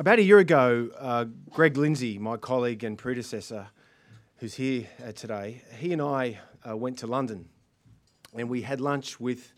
[0.00, 3.68] About a year ago, uh, Greg Lindsay, my colleague and predecessor,
[4.36, 7.50] who's here uh, today, he and I uh, went to London
[8.34, 9.52] and we had lunch with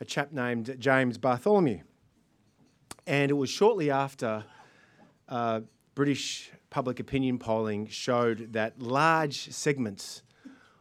[0.00, 1.80] a chap named James Bartholomew.
[3.04, 4.44] And it was shortly after
[5.28, 5.62] uh,
[5.96, 10.22] British public opinion polling showed that large segments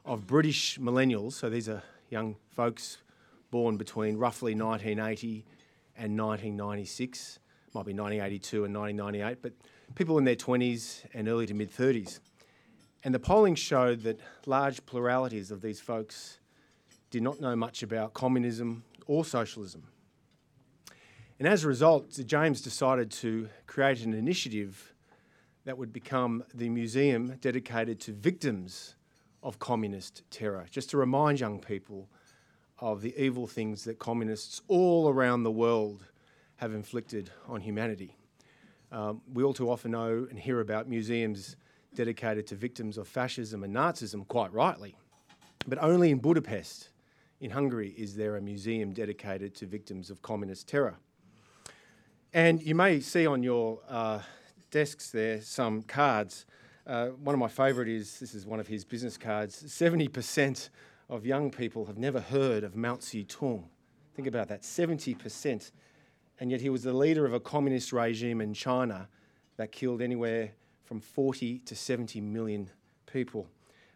[0.05, 1.81] of British millennials, so these are
[2.11, 2.99] young folks
[3.49, 5.47] born between roughly 1980
[5.95, 7.39] and 1996,
[7.77, 9.53] might be 1982 and 1998, but
[9.93, 12.19] people in their 20s and early to mid 30s.
[13.03, 16.39] And the polling showed that large pluralities of these folks
[17.11, 19.83] did not know much about communism or socialism.
[21.37, 24.95] And as a result, James decided to create an initiative
[25.65, 28.95] that would become the museum dedicated to victims
[29.43, 32.09] of communist terror, just to remind young people
[32.79, 36.07] of the evil things that communists all around the world
[36.57, 38.15] have inflicted on humanity.
[38.91, 41.55] Um, we all too often know and hear about museums
[41.93, 44.95] dedicated to victims of fascism and Nazism, quite rightly.
[45.67, 46.89] But only in Budapest,
[47.39, 50.95] in Hungary, is there a museum dedicated to victims of communist terror.
[52.33, 54.19] And you may see on your uh,
[54.71, 56.45] desks there some cards.
[56.85, 60.69] Uh, one of my favourite is this is one of his business cards 70%
[61.09, 63.63] of young people have never heard of Mao Zedong.
[64.15, 65.71] Think about that 70%
[66.39, 69.07] and yet he was the leader of a communist regime in China
[69.57, 70.51] that killed anywhere
[70.83, 72.69] from 40 to 70 million
[73.11, 73.47] people.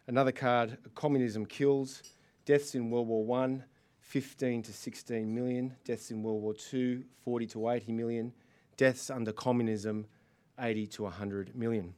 [0.06, 2.02] Another card Communism Kills,
[2.44, 3.60] deaths in World War I,
[4.00, 8.32] 15 to 16 million, deaths in World War II, 40 to 80 million,
[8.76, 10.06] deaths under communism,
[10.58, 11.94] 80 to 100 million.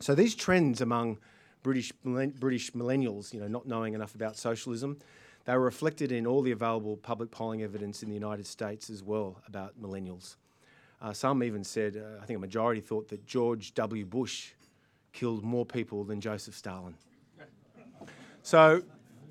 [0.00, 1.18] So these trends among
[1.62, 4.98] British, British millennials, you know, not knowing enough about socialism,
[5.48, 9.02] they were reflected in all the available public polling evidence in the United States as
[9.02, 10.36] well about millennials.
[11.00, 14.04] Uh, some even said, uh, I think a majority thought that George W.
[14.04, 14.50] Bush
[15.14, 16.96] killed more people than Joseph Stalin.
[18.42, 18.82] So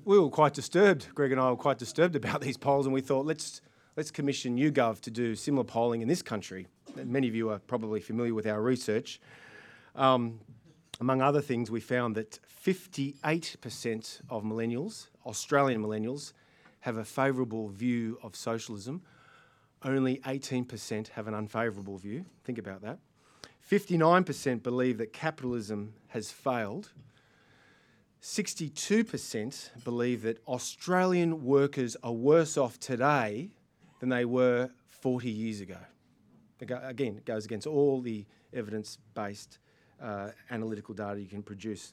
[0.04, 3.00] we were quite disturbed, Greg and I were quite disturbed about these polls, and we
[3.00, 3.60] thought, let's,
[3.96, 6.66] let's commission YouGov to do similar polling in this country.
[6.96, 9.20] Many of you are probably familiar with our research.
[9.94, 10.40] Um,
[11.00, 16.32] among other things, we found that 58% of millennials, Australian millennials,
[16.80, 19.02] have a favourable view of socialism.
[19.84, 22.24] Only 18% have an unfavourable view.
[22.44, 22.98] Think about that.
[23.70, 26.92] 59% believe that capitalism has failed.
[28.22, 33.50] 62% believe that Australian workers are worse off today
[34.00, 35.78] than they were 40 years ago.
[36.60, 39.58] Again, it goes against all the evidence based
[40.02, 41.92] uh, analytical data you can produce.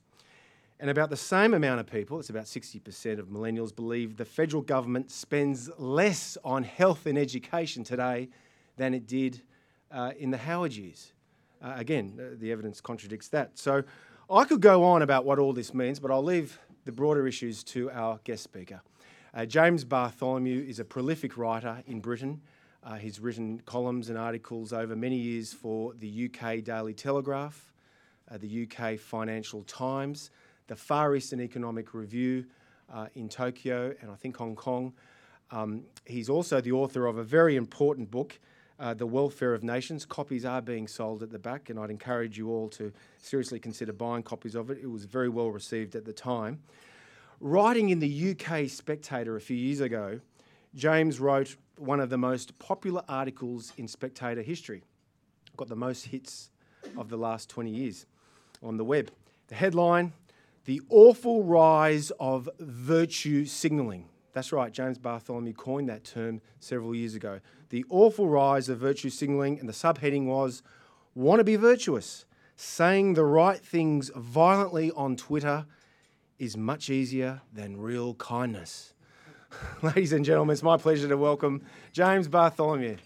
[0.79, 4.61] And about the same amount of people, it's about 60% of millennials, believe the federal
[4.61, 8.27] government spends less on health and education today
[8.75, 9.41] than it did
[9.89, 11.13] uh, in the Howard years.
[11.63, 13.57] Uh, again, uh, the evidence contradicts that.
[13.57, 13.83] So
[14.29, 17.63] I could go on about what all this means, but I'll leave the broader issues
[17.65, 18.81] to our guest speaker.
[19.33, 22.41] Uh, James Bartholomew is a prolific writer in Britain.
[22.83, 27.73] Uh, he's written columns and articles over many years for the UK Daily Telegraph,
[28.39, 30.31] the UK Financial Times,
[30.67, 32.45] the Far Eastern Economic Review
[32.93, 34.93] uh, in Tokyo, and I think Hong Kong.
[35.51, 38.39] Um, he's also the author of a very important book,
[38.79, 40.05] uh, The Welfare of Nations.
[40.05, 43.93] Copies are being sold at the back, and I'd encourage you all to seriously consider
[43.93, 44.79] buying copies of it.
[44.81, 46.61] It was very well received at the time.
[47.39, 50.19] Writing in the UK Spectator a few years ago,
[50.73, 54.83] James wrote one of the most popular articles in Spectator history.
[55.57, 56.49] Got the most hits
[56.97, 58.05] of the last 20 years
[58.63, 59.11] on the web.
[59.47, 60.13] The headline
[60.65, 64.05] The Awful Rise of Virtue Signalling.
[64.33, 67.39] That's right, James Bartholomew coined that term several years ago.
[67.69, 70.63] The Awful Rise of Virtue Signalling, and the subheading was
[71.13, 72.25] Want to be virtuous.
[72.55, 75.67] Saying the right things violently on Twitter
[76.39, 78.95] is much easier than real kindness.
[79.83, 81.61] Ladies and gentlemen, it's my pleasure to welcome
[81.91, 82.97] James Bartholomew.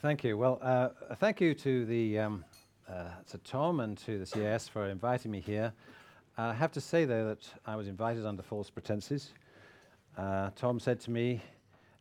[0.00, 0.38] Thank you.
[0.38, 2.42] Well, uh, thank you to the um,
[2.88, 5.74] uh, to Tom and to the CIS for inviting me here.
[6.38, 9.34] Uh, I have to say though that I was invited under false pretenses.
[10.16, 11.42] Uh, Tom said to me,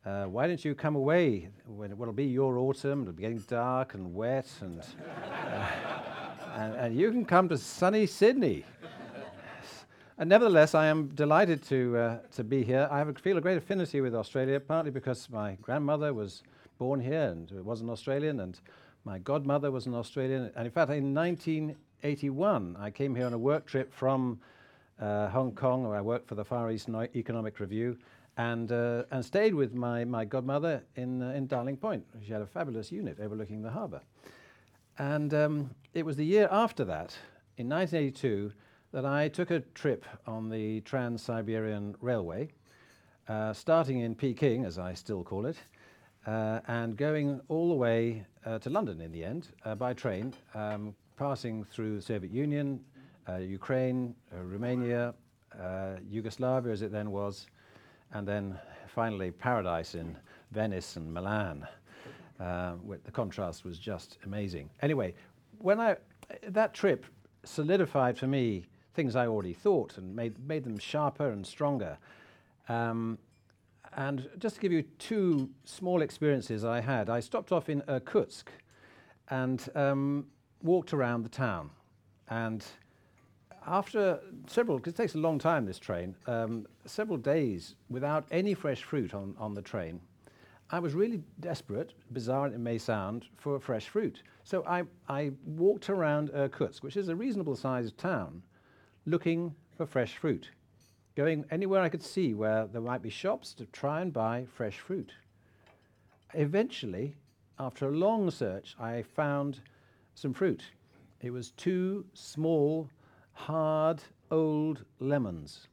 [0.05, 1.49] uh, "Why don't you come away?
[1.67, 5.67] When it'll be your autumn, it'll be getting dark and wet, and, uh,
[6.55, 8.63] and, and you can come to sunny Sydney."
[10.17, 12.87] And nevertheless, I am delighted to to be here.
[12.89, 16.43] I feel a great affinity with Australia, partly because my grandmother was
[16.79, 18.59] born here and was an Australian, and
[19.03, 20.49] my godmother was an Australian.
[20.55, 24.39] And in fact, in 1981, I came here on a work trip from
[24.99, 27.97] uh, Hong Kong, where I worked for the Far East no- Economic Review,
[28.37, 32.05] and, uh, and stayed with my, my godmother in, uh, in Darling Point.
[32.25, 34.01] She had a fabulous unit overlooking the harbour.
[34.97, 37.15] And um, it was the year after that,
[37.57, 38.53] in 1982,
[38.91, 42.49] that I took a trip on the Trans Siberian Railway,
[43.27, 45.57] uh, starting in Peking, as I still call it,
[46.25, 50.95] and going all the way uh, to London in the end uh, by train, um,
[51.17, 52.79] passing through the Soviet Union,
[53.27, 55.13] uh, Ukraine, uh, Romania,
[56.09, 57.47] Yugoslavia as it then was,
[58.13, 58.57] and then
[58.87, 60.15] finally paradise in
[60.51, 61.67] Venice and Milan.
[62.37, 64.69] the contrast was just amazing.
[64.81, 65.13] Anyway,
[65.57, 65.97] when I
[66.47, 67.05] that trip
[67.43, 71.97] solidified for me things I already thought and made, made them sharper and stronger.
[72.67, 73.17] Um,
[73.99, 78.49] and just to give you two small experiences I had, I stopped off in Irkutsk
[79.27, 80.27] and um,
[80.63, 81.69] walked around the town.
[82.29, 82.65] And
[83.67, 88.53] after several, because it takes a long time, this train, um, several days without any
[88.53, 89.99] fresh fruit on, on the train,
[90.69, 94.23] I was really desperate, bizarre it may sound, for fresh fruit.
[94.45, 98.43] So I, I walked around Irkutsk, which is a reasonable sized town,
[99.05, 100.51] looking for fresh fruit
[101.19, 104.79] going anywhere I could see where there might be shops to try and buy fresh
[104.79, 105.11] fruit.
[106.33, 107.13] Eventually,
[107.59, 109.59] after a long search, I found
[110.15, 110.63] some fruit.
[111.19, 112.89] It was two small,
[113.33, 114.01] hard,
[114.31, 115.67] old lemons.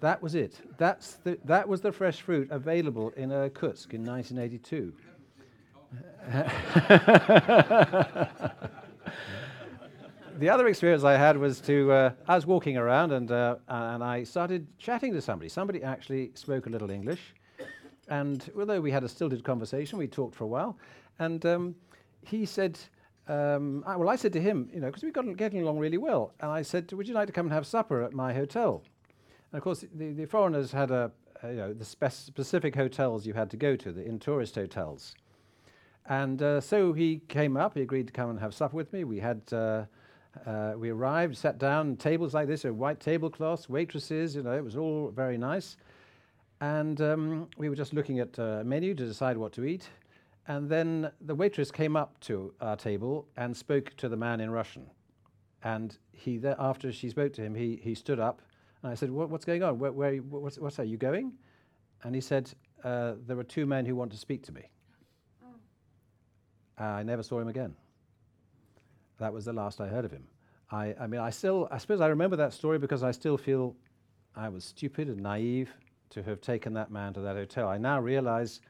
[0.00, 0.62] that was it.
[0.78, 4.94] That's the, that was the fresh fruit available in Irkutsk in 1982.
[10.38, 14.04] the other experience I had was to, uh, I was walking around and, uh, and
[14.04, 15.48] I started chatting to somebody.
[15.48, 17.34] Somebody actually spoke a little English.
[18.08, 20.78] And although we had a stilted conversation, we talked for a while.
[21.18, 21.74] And um,
[22.22, 22.78] he said,
[23.28, 25.98] um, I, well, I said to him, you know, because we got getting along really
[25.98, 26.32] well.
[26.40, 28.82] And I said, would you like to come and have supper at my hotel?
[29.52, 31.10] And of course, the, the foreigners had a,
[31.44, 35.14] you know, the spe- specific hotels you had to go to, the Intourist hotels.
[36.08, 39.02] And uh, so he came up, he agreed to come and have supper with me.
[39.02, 39.86] We had uh,
[40.44, 44.76] uh, we arrived, sat down, tables like this, white tablecloths, waitresses, you know, it was
[44.76, 45.76] all very nice.
[46.60, 49.88] And um, we were just looking at a menu to decide what to eat.
[50.48, 54.50] And then the waitress came up to our table and spoke to the man in
[54.50, 54.86] Russian.
[55.64, 58.42] And he, after she spoke to him, he, he stood up.
[58.82, 59.78] And I said, what, What's going on?
[59.78, 60.86] Where, where, what's, what's that?
[60.86, 61.32] You going?
[62.04, 62.52] And he said,
[62.84, 64.62] uh, There are two men who want to speak to me.
[65.44, 66.84] Oh.
[66.84, 67.74] I never saw him again.
[69.18, 70.24] That was the last I heard of him.
[70.70, 73.76] I, I mean, I still, I suppose I remember that story because I still feel
[74.34, 75.72] I was stupid and naive
[76.10, 77.68] to have taken that man to that hotel.
[77.68, 78.60] I now realize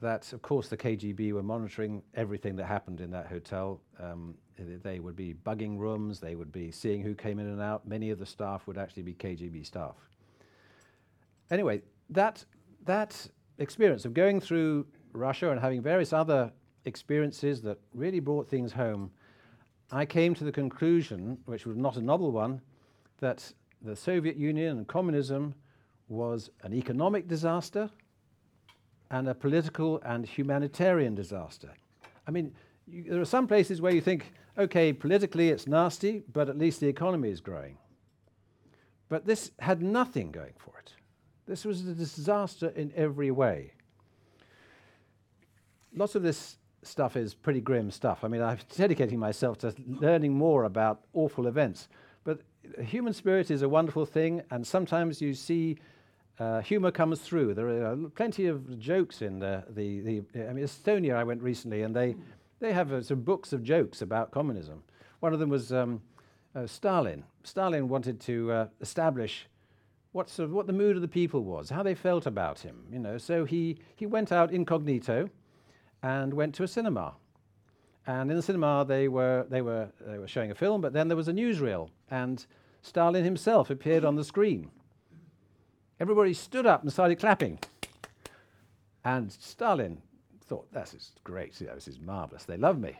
[0.00, 3.80] that, of course, the KGB were monitoring everything that happened in that hotel.
[4.00, 4.34] Um,
[4.82, 7.86] they would be bugging rooms, they would be seeing who came in and out.
[7.86, 9.94] Many of the staff would actually be KGB staff.
[11.50, 12.44] Anyway, that,
[12.84, 13.26] that
[13.58, 16.52] experience of going through Russia and having various other
[16.84, 19.10] experiences that really brought things home
[19.90, 22.60] I came to the conclusion, which was not a novel one,
[23.20, 23.52] that
[23.82, 25.54] the Soviet Union and communism
[26.08, 27.90] was an economic disaster
[29.10, 31.72] and a political and humanitarian disaster.
[32.26, 32.54] I mean,
[32.86, 36.80] you, there are some places where you think, okay, politically it's nasty, but at least
[36.80, 37.78] the economy is growing.
[39.08, 40.92] But this had nothing going for it.
[41.46, 43.72] This was a disaster in every way.
[45.94, 48.24] Lots of this stuff is pretty grim stuff.
[48.24, 51.88] I mean, I'm dedicating myself to learning more about awful events.
[52.24, 52.40] But
[52.82, 55.78] human spirit is a wonderful thing, and sometimes you see
[56.38, 57.54] uh, humor comes through.
[57.54, 61.82] There are plenty of jokes in the, the, the I mean, Estonia, I went recently,
[61.82, 62.16] and they,
[62.60, 64.82] they have uh, some books of jokes about communism.
[65.20, 66.00] One of them was um,
[66.54, 67.24] uh, Stalin.
[67.42, 69.48] Stalin wanted to uh, establish
[70.12, 72.84] what, sort of, what the mood of the people was, how they felt about him.
[72.90, 75.28] You know, so he, he went out incognito
[76.02, 77.14] and went to a cinema.
[78.06, 81.08] And in the cinema, they were, they, were, they were showing a film, but then
[81.08, 82.44] there was a newsreel, and
[82.80, 84.70] Stalin himself appeared on the screen.
[86.00, 87.58] Everybody stood up and started clapping.
[89.04, 90.00] And Stalin
[90.46, 92.96] thought, this is great, this is marvelous, they love me.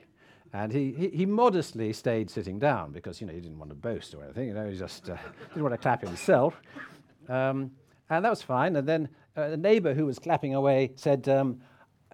[0.53, 3.75] And he, he, he, modestly stayed sitting down because, you know, he didn't want to
[3.75, 5.17] boast or anything, you know, he just uh,
[5.49, 6.55] didn't want to clap himself.
[7.29, 7.71] Um,
[8.09, 8.77] and that was fine.
[8.77, 11.61] And then uh, a neighbor who was clapping away said, um,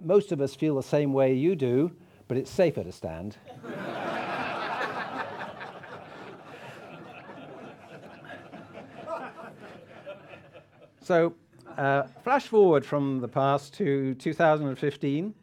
[0.03, 1.91] most of us feel the same way you do,
[2.29, 3.37] but it's safer to stand.
[11.03, 11.35] so,
[11.77, 15.35] uh, flash forward from the past to 2015,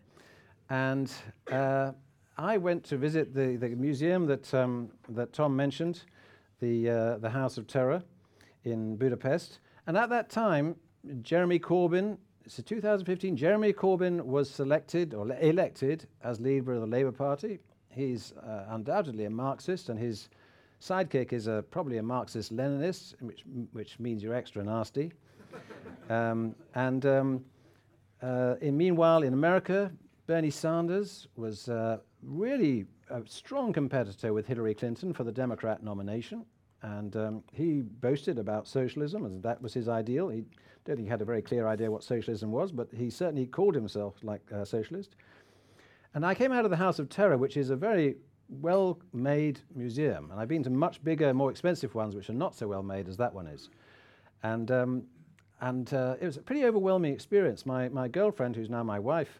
[0.69, 1.11] and
[1.51, 1.91] uh,
[2.37, 6.03] I went to visit the, the museum that, um, that Tom mentioned,
[6.59, 8.01] the, uh, the House of Terror
[8.63, 9.59] in Budapest.
[9.87, 10.75] And at that time,
[11.21, 12.17] Jeremy Corbyn,
[12.47, 17.59] so 2015, Jeremy Corbyn was selected or elected as leader of the Labour Party.
[17.89, 20.29] He's uh, undoubtedly a Marxist, and his
[20.81, 23.43] sidekick is a, probably a Marxist Leninist, which,
[23.73, 25.11] which means you're extra nasty.
[26.09, 27.45] um, and um,
[28.21, 29.91] uh, in, meanwhile, in America,
[30.27, 36.45] Bernie Sanders was uh, really a strong competitor with Hillary Clinton for the Democrat nomination.
[36.83, 40.29] And um, he boasted about socialism, and that was his ideal.
[40.29, 40.43] He
[40.85, 43.75] don't think he had a very clear idea what socialism was, but he certainly called
[43.75, 45.15] himself like a socialist.
[46.13, 48.15] And I came out of the House of Terror, which is a very
[48.49, 50.29] well made museum.
[50.31, 53.07] And I've been to much bigger, more expensive ones, which are not so well made
[53.07, 53.69] as that one is.
[54.43, 55.03] And, um,
[55.61, 57.65] and uh, it was a pretty overwhelming experience.
[57.65, 59.39] My, my girlfriend, who's now my wife,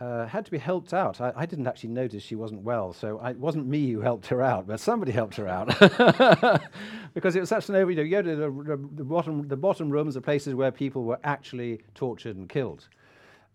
[0.00, 1.20] uh, had to be helped out.
[1.20, 4.26] I, I, didn't actually notice she wasn't well, so I, it wasn't me who helped
[4.26, 5.68] her out, but somebody helped her out.
[7.14, 9.56] because it was such an over, you, know, you go to the, the, bottom, the
[9.56, 12.88] bottom rooms, the places where people were actually tortured and killed.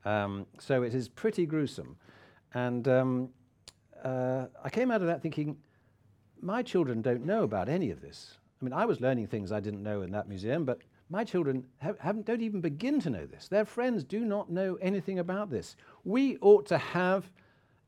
[0.06, 1.98] Um, so it is pretty gruesome.
[2.54, 3.30] And um,
[4.04, 5.58] uh, I came out of that thinking,
[6.42, 8.38] my children don't know about any of this.
[8.62, 11.64] I mean, I was learning things I didn't know in that museum, but my children
[11.80, 13.48] have, don't even begin to know this.
[13.48, 15.76] Their friends do not know anything about this.
[16.04, 17.30] We ought to have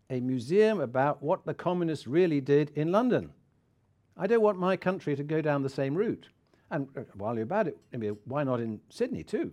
[0.10, 3.32] a museum about what the communists really did in London.
[4.18, 6.28] I don't want my country to go down the same route.
[6.72, 9.52] And uh, while you're about it, I mean, why not in Sydney too?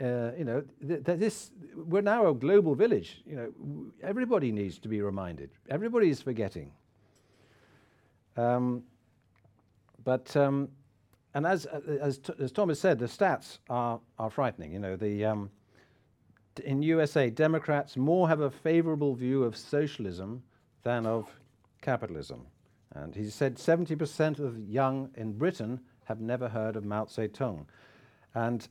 [0.00, 3.22] Uh, you know, th- th- this we're now a global village.
[3.26, 5.50] You know, w- everybody needs to be reminded.
[5.70, 6.72] Everybody is forgetting.
[8.36, 8.82] Um,
[10.02, 10.68] but um,
[11.34, 14.72] and as, as, as Thomas said, the stats are, are frightening.
[14.72, 15.50] You know, the, um,
[16.64, 20.42] in USA, Democrats more have a favorable view of socialism
[20.84, 21.28] than of
[21.82, 22.46] capitalism.
[22.94, 27.66] And he said 70% of young in Britain have never heard of Mao Zedong.
[28.34, 28.68] And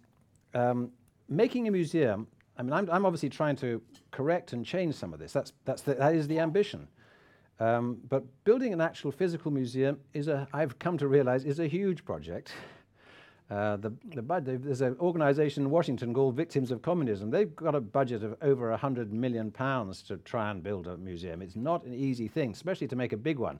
[0.54, 0.92] um,
[1.28, 2.28] making a museum,
[2.58, 5.34] I mean, I'm, I'm, obviously trying to correct and change some of this.
[5.34, 6.88] That's, that's the, that is the ambition.
[7.60, 11.68] Um, but building an actual physical museum is a, I've come to realize, is a
[11.68, 12.54] huge project.
[13.50, 17.30] Uh, the, the there's an organization in Washington called Victims of Communism.
[17.30, 21.42] They've got a budget of over 100 million pounds to try and build a museum.
[21.42, 23.60] It's not an easy thing, especially to make a big one.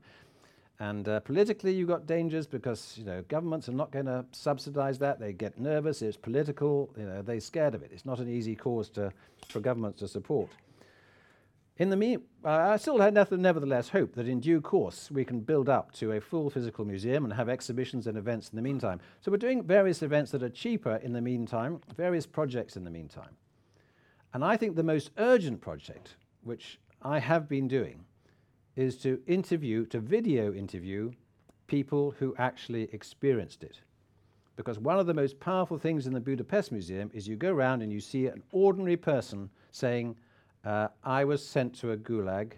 [0.80, 4.98] And uh, politically, you've got dangers because you know governments are not going to subsidize
[5.00, 5.20] that.
[5.20, 6.02] They get nervous.
[6.02, 6.90] It's political.
[6.98, 7.92] You know they're scared of it.
[7.94, 9.14] It's not an easy cause to,
[9.50, 10.50] for governments to support.
[11.78, 15.70] In the mean, uh, I still nevertheless hope that in due course we can build
[15.70, 19.00] up to a full physical museum and have exhibitions and events in the meantime.
[19.22, 22.92] So we're doing various events that are cheaper in the meantime, various projects in the
[22.92, 23.36] meantime.
[24.36, 28.06] And I think the most urgent project, which I have been doing,
[28.76, 31.12] is to interview, to video interview
[31.66, 33.80] people who actually experienced it.
[34.56, 37.82] Because one of the most powerful things in the Budapest Museum is you go around
[37.82, 40.16] and you see an ordinary person saying,
[40.66, 42.54] uh, I was sent to a gulag.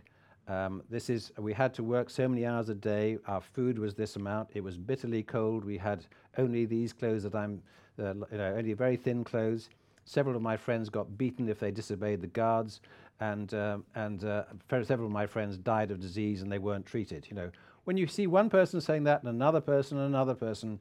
[0.47, 3.17] Um, this is, we had to work so many hours a day.
[3.27, 4.49] Our food was this amount.
[4.53, 5.65] It was bitterly cold.
[5.65, 6.05] We had
[6.37, 7.61] only these clothes that I'm,
[7.99, 9.69] uh, you know, only very thin clothes.
[10.03, 12.81] Several of my friends got beaten if they disobeyed the guards,
[13.19, 14.43] and um, and uh,
[14.83, 17.25] several of my friends died of disease and they weren't treated.
[17.27, 17.51] You know,
[17.85, 20.79] when you see one person saying that and another person and another person,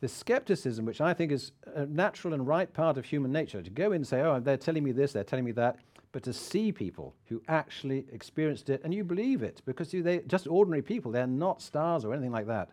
[0.00, 3.70] the skepticism, which I think is a natural and right part of human nature, to
[3.70, 5.76] go in and say, "Oh, they're telling me this, they're telling me that,"
[6.12, 10.18] but to see people who actually experienced it and you believe it because you, they
[10.20, 12.70] just ordinary people, they're not stars or anything like that.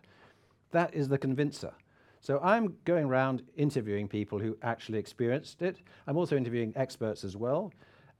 [0.72, 1.72] That is the convincer.
[2.20, 5.78] So I'm going around interviewing people who actually experienced it.
[6.06, 7.72] I'm also interviewing experts as well.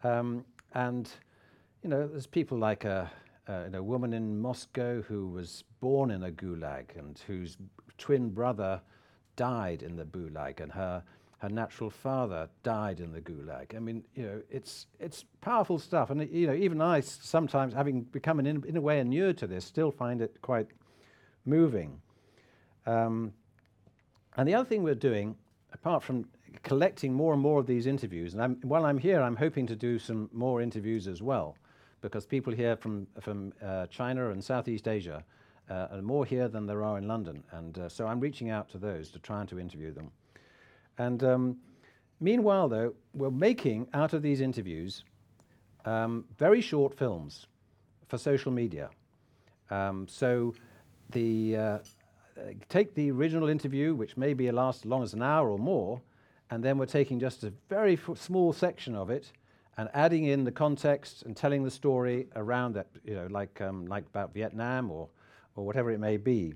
[0.05, 0.45] Um,
[0.75, 1.11] and,
[1.83, 3.11] you know, there's people like a,
[3.49, 7.57] a, a woman in Moscow who was born in a gulag and whose
[7.99, 8.81] twin brother
[9.35, 11.03] died in the gulag and her
[11.39, 13.75] her natural father died in the gulag.
[13.77, 18.03] I mean, you know, it's it's powerful stuff, and you know, even I sometimes, having
[18.03, 20.67] become an in, in a way inured to this, still find it quite
[21.45, 22.01] moving.
[22.87, 23.33] Um,
[24.37, 25.37] and the other thing we're doing,
[25.73, 26.29] apart from
[26.63, 29.77] collecting more and more of these interviews, and I'm, while I'm here, I'm hoping to
[29.77, 31.57] do some more interviews as well,
[32.01, 35.23] because people here from from uh, China and Southeast Asia
[35.71, 38.69] uh, are more here than there are in London, and uh, so I'm reaching out
[38.71, 40.11] to those to try and to interview them.
[40.99, 41.57] And um,
[42.21, 45.05] meanwhile, though, we're making out of these interviews
[45.85, 47.47] um, very short films
[48.09, 48.91] for social media.
[49.71, 50.55] Um, so
[51.11, 51.79] the uh,
[52.69, 56.01] take the original interview, which maybe last as long as an hour or more,
[56.51, 59.33] and then we're taking just a very f- small section of it
[59.77, 63.87] and adding in the context and telling the story around that, you know, like um,
[63.87, 65.09] like about Vietnam or
[65.57, 66.55] or whatever it may be.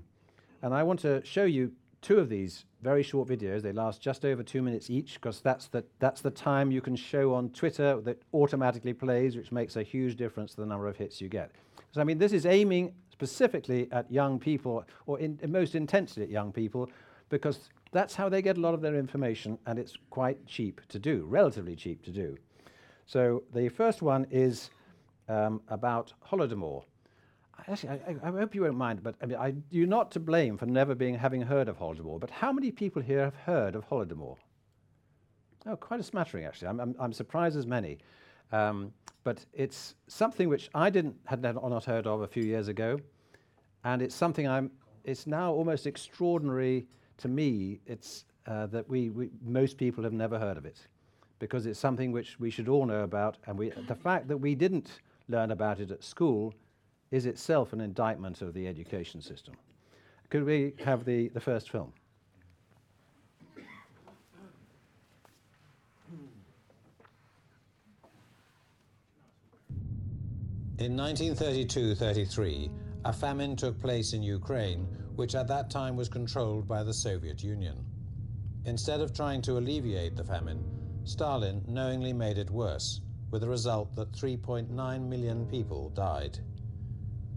[0.61, 1.71] And I want to show you
[2.03, 3.61] two of these very short videos.
[3.63, 6.95] They last just over two minutes each because that's the, that's the time you can
[6.95, 10.97] show on Twitter that automatically plays, which makes a huge difference to the number of
[10.97, 11.51] hits you get.
[11.91, 16.29] So, I mean, this is aiming specifically at young people, or in, most intensely at
[16.29, 16.89] young people,
[17.29, 20.99] because that's how they get a lot of their information, and it's quite cheap to
[20.99, 22.37] do, relatively cheap to do.
[23.05, 24.71] So the first one is
[25.29, 26.83] um, about Holodomor.
[27.67, 30.57] Actually, I, I, hope you won't mind, but I mean, I, you're not to blame
[30.57, 32.19] for never being having heard of Holodomor.
[32.19, 34.35] But how many people here have heard of Holodomor?
[35.65, 36.67] Oh, quite a smattering, actually.
[36.67, 37.99] I'm, I'm, I'm surprised as many.
[38.51, 38.91] Um,
[39.23, 42.99] but it's something which I didn't had not heard of a few years ago,
[43.85, 44.71] and it's something I'm.
[45.05, 46.85] It's now almost extraordinary
[47.17, 47.79] to me.
[47.85, 50.79] It's uh, that we, we most people have never heard of it
[51.39, 53.37] because it's something which we should all know about.
[53.47, 56.53] And we, the fact that we didn't learn about it at school
[57.13, 59.53] is itself an indictment of the education system.
[60.31, 61.93] Could we have the, the first film?
[70.79, 72.71] In 1932-33,
[73.05, 77.43] a famine took place in Ukraine, which at that time was controlled by the Soviet
[77.43, 77.85] Union.
[78.65, 80.63] Instead of trying to alleviate the famine,
[81.03, 86.39] Stalin knowingly made it worse, with the result that 3.9 million people died.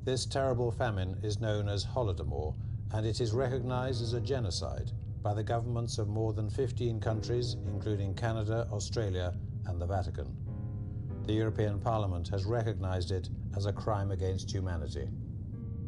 [0.06, 2.54] This terrible famine is known as Holodomor,
[2.92, 7.56] and it is recognized as a genocide by the governments of more than 15 countries,
[7.66, 9.34] including Canada, Australia,
[9.66, 10.32] and the Vatican.
[11.24, 15.08] The European Parliament has recognized it as a crime against humanity.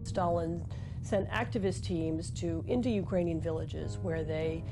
[0.03, 0.67] Stalin
[1.01, 4.65] sent activist teams to into Ukrainian villages where they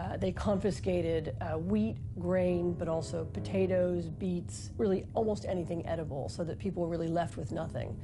[0.00, 6.42] uh, they confiscated uh, wheat, grain, but also potatoes, beets, really almost anything edible, so
[6.42, 8.00] that people were really left with nothing.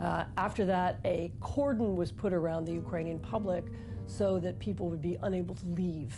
[0.00, 3.64] Uh, after that, a cordon was put around the Ukrainian public
[4.06, 6.14] so that people would be unable to leave.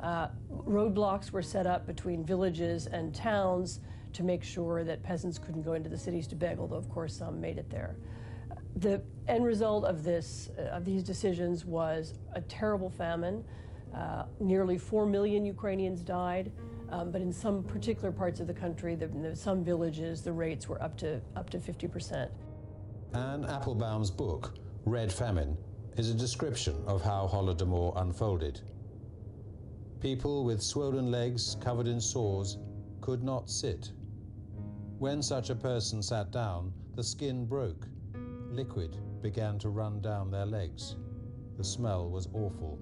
[0.00, 3.80] Uh, roadblocks were set up between villages and towns
[4.12, 7.14] to make sure that peasants couldn't go into the cities to beg, although, of course,
[7.14, 7.96] some made it there.
[8.76, 13.44] The end result of this, uh, of these decisions, was a terrible famine.
[13.94, 16.52] Uh, nearly 4 million Ukrainians died,
[16.90, 20.68] um, but in some particular parts of the country, the, the, some villages, the rates
[20.68, 22.28] were up to, up to 50%.
[23.14, 25.56] Anne Applebaum's book, Red Famine,
[25.96, 28.60] is a description of how Holodomor unfolded.
[30.00, 32.58] People with swollen legs covered in sores
[33.00, 33.92] could not sit.
[34.98, 37.86] When such a person sat down, the skin broke.
[38.50, 40.96] Liquid began to run down their legs.
[41.56, 42.78] The smell was awful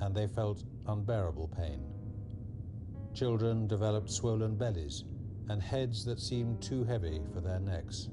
[0.00, 1.82] and they felt unbearable pain.
[3.14, 5.04] Children developed swollen bellies
[5.48, 8.08] and heads that seemed too heavy for their necks.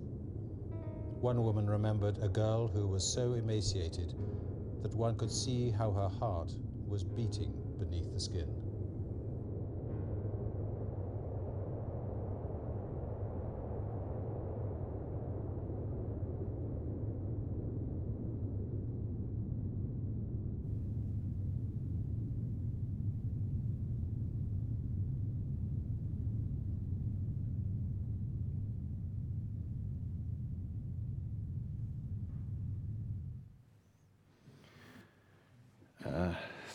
[1.22, 4.14] One woman remembered a girl who was so emaciated
[4.84, 6.56] that one could see how her heart
[6.88, 8.59] was beating beneath the skin.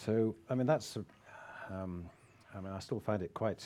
[0.04, 0.98] So, I mean, that's,
[1.70, 2.04] um,
[2.54, 3.64] I mean, I still find it quite,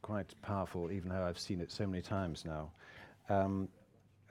[0.00, 2.70] quite powerful, even though I've seen it so many times now.
[3.28, 3.68] Um,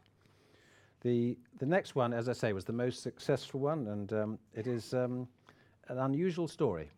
[1.01, 4.67] The, the next one, as I say, was the most successful one, and um, it
[4.67, 5.27] is um,
[5.87, 6.89] an unusual story.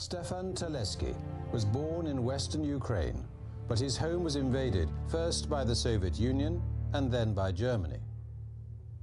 [0.00, 1.12] Stefan Terlezki
[1.50, 3.24] was born in western Ukraine,
[3.66, 7.98] but his home was invaded first by the Soviet Union and then by Germany.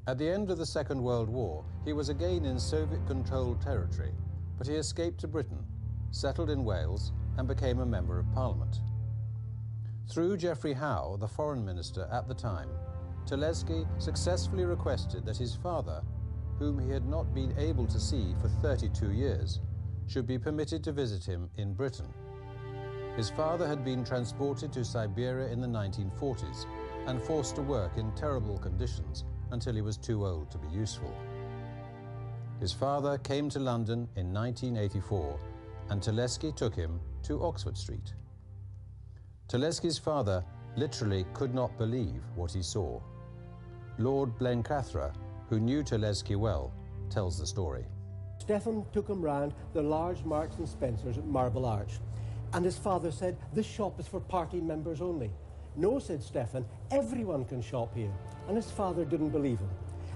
[0.08, 4.13] At the end of the Second World War, he was again in Soviet-controlled territory,
[4.58, 5.65] but he escaped to Britain,
[6.12, 8.79] settled in Wales, and became a Member of Parliament.
[10.10, 12.69] Through Geoffrey Howe, the Foreign Minister at the time,
[13.25, 16.01] Terlezki successfully requested that his father,
[16.58, 19.60] whom he had not been able to see for 32 years,
[20.07, 22.07] should be permitted to visit him in Britain.
[23.15, 26.65] His father had been transported to Siberia in the 1940s
[27.07, 31.13] and forced to work in terrible conditions until he was too old to be useful.
[32.59, 35.39] His father came to London in 1984
[35.89, 38.13] and Terlezki took him to Oxford Street.
[39.47, 40.43] Terlezki's father
[40.75, 42.99] literally could not believe what he saw.
[43.97, 45.13] Lord Blencathra,
[45.49, 46.73] who knew Terlezki well,
[47.09, 47.85] tells the story.
[48.45, 51.93] Stefan took him round the large Marks and Spencers at Marble Arch.
[52.53, 55.31] And his father said, this shop is for party members only.
[55.75, 58.12] No, said Stefan, everyone can shop here.
[58.47, 59.71] And his father didn't believe him.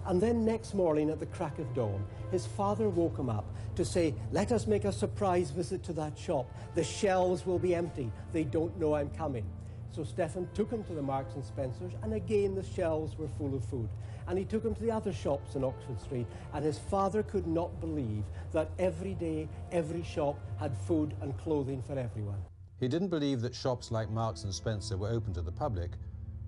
[0.05, 3.83] And then next morning at the crack of dawn, his father woke him up to
[3.83, 6.53] say, let us make a surprise visit to that shop.
[6.75, 8.11] The shelves will be empty.
[8.31, 9.45] They don't know I'm coming.
[9.91, 13.55] So Stefan took him to the Marks and Spencers, and again the shelves were full
[13.55, 13.89] of food
[14.29, 17.47] and he took him to the other shops in Oxford Street, and his father could
[17.47, 22.37] not believe that every day, every shop had food and clothing for everyone.
[22.79, 25.93] He didn't believe that shops like Marks and Spencer were open to the public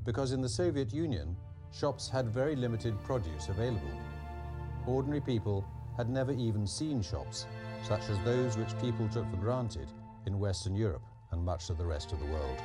[0.05, 1.35] because in the Soviet Union,
[1.71, 3.99] shops had very limited produce available.
[4.85, 5.65] Ordinary people
[5.97, 7.47] had never even seen shops,
[7.81, 9.87] such as those which people took for granted
[10.27, 12.61] in Western Europe and much of the rest of the world.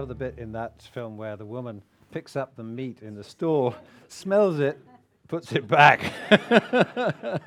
[0.00, 3.22] Love the bit in that film where the woman picks up the meat in the
[3.22, 3.74] store,
[4.08, 4.80] smells it,
[5.28, 6.00] puts it back.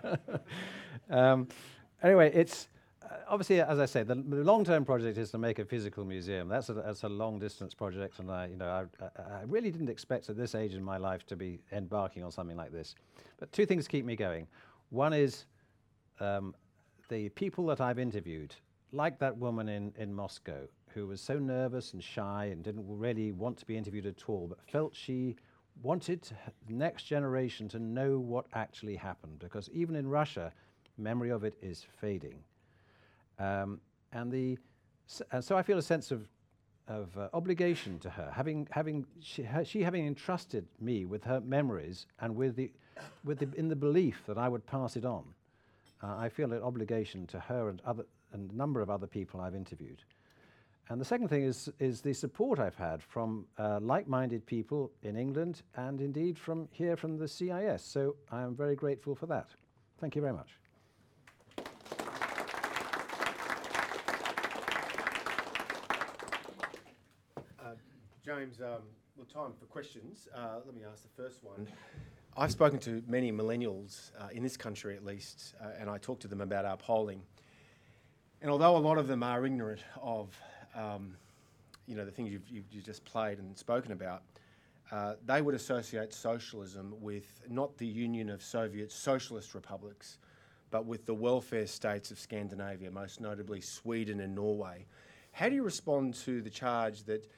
[1.10, 1.48] um,
[2.04, 2.68] anyway, it's
[3.02, 6.48] uh, obviously, as I say, the, the long-term project is to make a physical museum.
[6.48, 9.90] That's a, that's a long-distance project, and I, you know, I, I, I really didn't
[9.90, 12.94] expect at this age in my life to be embarking on something like this.
[13.40, 14.46] But two things keep me going.
[14.92, 15.46] One is
[16.20, 16.54] um,
[17.10, 18.54] the people that I've interviewed,
[18.92, 23.32] like that woman in, in Moscow, who was so nervous and shy and didn't really
[23.32, 25.36] want to be interviewed at all, but felt she
[25.82, 26.22] wanted
[26.68, 30.52] the next generation to know what actually happened, because even in Russia,
[30.98, 32.40] memory of it is fading.
[33.40, 34.58] Um, and, the,
[35.08, 36.28] so I feel a sense of,
[36.88, 41.42] of uh, obligation to her, having, having she, her, she having entrusted me with her
[41.42, 42.72] memories and with the,
[43.24, 45.24] with the, in the belief that I would pass it on.
[46.04, 49.42] Uh, I feel an obligation to her and, other, and a number of other people
[49.42, 50.04] I've interviewed.
[50.90, 55.16] And the second thing is, is the support I've had from uh, like-minded people in
[55.16, 57.82] England and indeed from here from the CIS.
[57.84, 59.50] So I am very grateful for that.
[60.00, 60.58] Thank you very much.
[67.60, 67.76] Uh,
[68.26, 68.82] James, um,
[69.16, 70.28] well, time for questions.
[70.36, 71.66] Uh, let me ask the first one.
[72.36, 76.24] I've spoken to many millennials uh, in this country, at least, uh, and I talked
[76.24, 77.22] to them about our polling.
[78.42, 80.38] And although a lot of them are ignorant of
[80.76, 81.16] um,
[81.88, 84.24] you know, the things you've, you've, just played and spoken about,
[84.92, 90.18] uh, they would associate socialism with not the Union of Soviet Socialist Republics,
[90.72, 94.86] but with the welfare states of Scandinavia, most notably Sweden and Norway.
[95.32, 97.30] How do you respond to the charge that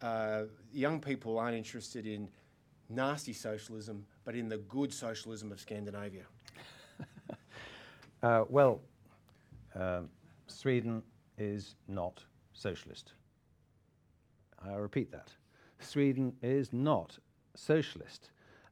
[0.00, 2.28] uh, young people aren't interested in
[2.88, 6.24] nasty socialism, but in the good socialism of Scandinavia?
[8.22, 8.80] uh, well,
[9.74, 10.08] um,
[10.46, 11.02] Sweden
[11.38, 13.12] is not socialist.
[14.64, 15.32] I repeat that.
[15.80, 17.18] Sweden is not
[17.54, 18.30] socialist.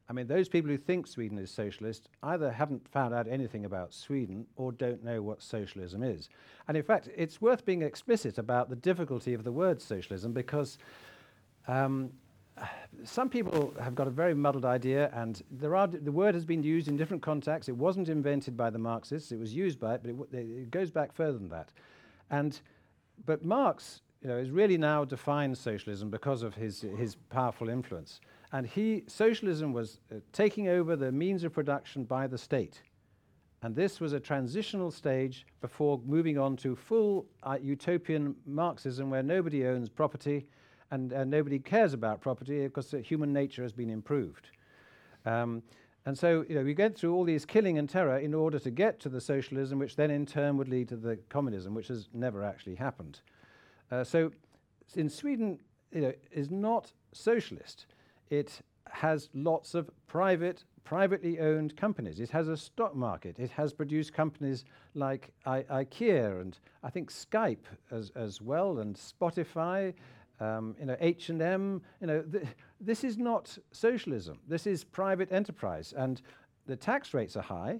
[0.09, 3.93] I mean, those people who think Sweden is socialist either haven't found out anything about
[3.93, 6.27] Sweden or don't know what socialism is.
[6.67, 10.77] And in fact, it's worth being explicit about the difficulty of the word socialism because
[11.67, 12.11] um,
[13.03, 16.63] some people have got a very muddled idea, and there are the word has been
[16.63, 17.69] used in different contexts.
[17.69, 20.91] It wasn't invented by the Marxists; it was used by it, but it, it goes
[20.91, 21.71] back further than that.
[22.29, 22.59] And
[23.25, 28.19] but Marx you know, has really now defined socialism because of his, his powerful influence.
[28.51, 32.81] And he, socialism was uh, taking over the means of production by the state.
[33.63, 39.23] And this was a transitional stage before moving on to full uh, utopian Marxism where
[39.23, 40.47] nobody owns property
[40.89, 44.49] and uh, nobody cares about property because human nature has been improved.
[45.25, 45.61] Um,
[46.05, 48.71] and so, you know, we get through all these killing and terror in order to
[48.71, 52.09] get to the socialism, which then in turn would lead to the communism, which has
[52.13, 53.19] never actually happened.
[53.91, 54.31] Uh, so,
[54.95, 55.59] in Sweden,
[55.91, 57.85] you know, is not socialist.
[58.29, 62.19] It has lots of private, privately owned companies.
[62.19, 63.37] It has a stock market.
[63.37, 68.95] It has produced companies like I- IKEA and I think Skype as, as well, and
[68.95, 69.93] Spotify
[70.41, 72.43] um, you know, H&M, you know, th
[72.81, 74.39] this is not socialism.
[74.47, 76.21] This is private enterprise, and
[76.65, 77.79] the tax rates are high.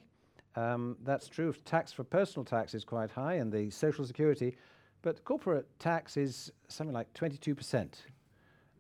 [0.56, 1.54] Um, that's true.
[1.66, 4.56] Tax for personal tax is quite high, and the social security,
[5.02, 7.88] but corporate tax is something like 22%.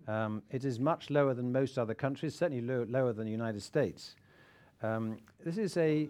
[0.07, 3.61] Um, it is much lower than most other countries, certainly lo lower than the United
[3.61, 4.15] States.
[4.83, 6.09] Um, this is a,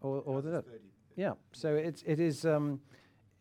[0.00, 0.64] or, or the,
[1.16, 1.32] yeah.
[1.52, 2.80] So it's it is um,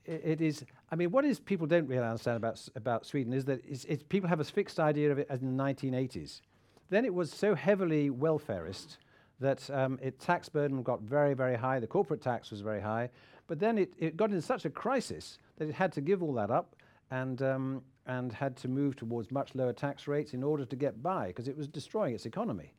[0.06, 3.46] it, it is I mean, what is people don't really understand about, about Sweden is
[3.46, 6.42] that it's, it's people have a fixed idea of it as in the 1980s.
[6.90, 8.98] Then it was so heavily welfarist
[9.40, 11.80] that um, its tax burden got very, very high.
[11.80, 13.10] The corporate tax was very high.
[13.48, 16.34] But then it, it got into such a crisis that it had to give all
[16.34, 16.76] that up
[17.12, 21.02] and, um, and had to move towards much lower tax rates in order to get
[21.02, 22.74] by because it was destroying its economy.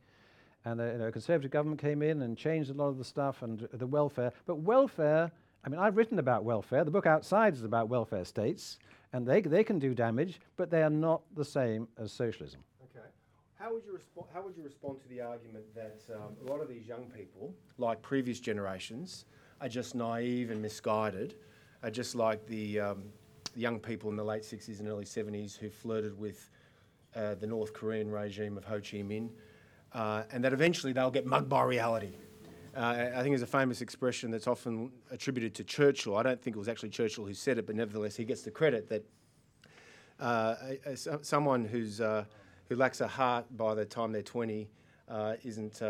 [0.65, 3.05] And uh, you know, a conservative government came in and changed a lot of the
[3.05, 4.33] stuff and the welfare.
[4.45, 5.31] But welfare
[5.63, 6.83] I mean, I've written about welfare.
[6.83, 8.79] The book outside is about welfare states,
[9.13, 12.61] and they, they can do damage, but they are not the same as socialism.
[12.83, 13.05] Okay.
[13.59, 16.61] How would you, respo- how would you respond to the argument that um, a lot
[16.61, 19.25] of these young people, like previous generations,
[19.59, 21.35] are just naive and misguided,
[21.83, 23.03] are just like the, um,
[23.57, 26.49] young people in the late 60s and early 70s who flirted with
[27.15, 29.29] uh, the North Korean regime of Ho Chi Minh,
[29.93, 32.13] uh, and that eventually they'll get mugged by reality?
[32.77, 36.15] Uh, I think there's a famous expression that's often attributed to Churchill.
[36.15, 38.51] I don't think it was actually Churchill who said it, but nevertheless, he gets the
[38.51, 39.03] credit that
[40.19, 42.25] uh, a, a, someone who's, uh,
[42.69, 44.69] who lacks a heart by the time they're 20
[45.09, 45.81] uh, isn't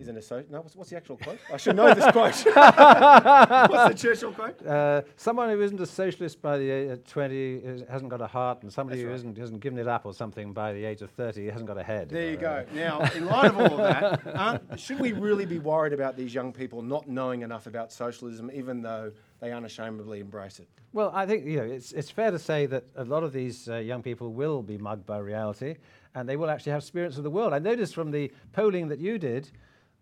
[0.00, 0.44] uh, isn't a so.
[0.50, 1.38] No, what's, what's, the actual quote?
[1.52, 2.34] I should know this quote.
[3.70, 4.66] what's the Churchill quote?
[4.66, 8.26] Uh, someone who isn't a socialist by the age of 20 is, hasn't got a
[8.26, 9.16] heart, and somebody That's who right.
[9.16, 11.82] isn't, hasn't given it up or something by the age of 30 hasn't got a
[11.82, 12.08] head.
[12.08, 12.64] There you go.
[12.80, 16.52] Now, in light of all of that, should we really be worried about these young
[16.52, 20.68] people not knowing enough about socialism, even though they unashamedly embrace it?
[20.92, 23.68] Well, I think you know it's, it's fair to say that a lot of these
[23.68, 25.76] uh, young people will be mugged by reality,
[26.14, 27.52] and they will actually have experience of the world.
[27.52, 29.50] I noticed from the polling that you did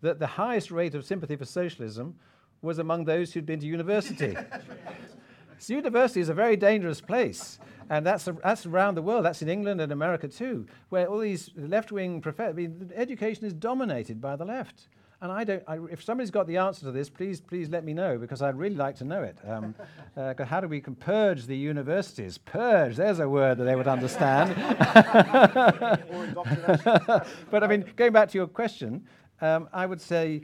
[0.01, 2.15] that the highest rate of sympathy for socialism
[2.61, 4.35] was among those who'd been to university.
[5.59, 7.59] so university is a very dangerous place.
[7.89, 9.25] And that's, a, that's around the world.
[9.25, 13.53] That's in England and America too, where all these left-wing professors, I mean, education is
[13.53, 14.89] dominated by the left.
[15.21, 17.93] And I don't, I, if somebody's got the answer to this, please, please let me
[17.93, 19.37] know because I'd really like to know it.
[19.45, 19.75] Um,
[20.17, 22.37] uh, how do we purge the universities?
[22.37, 24.55] Purge, there's a word that they would understand.
[27.51, 29.05] but I mean, going back to your question,
[29.41, 30.43] um, I would say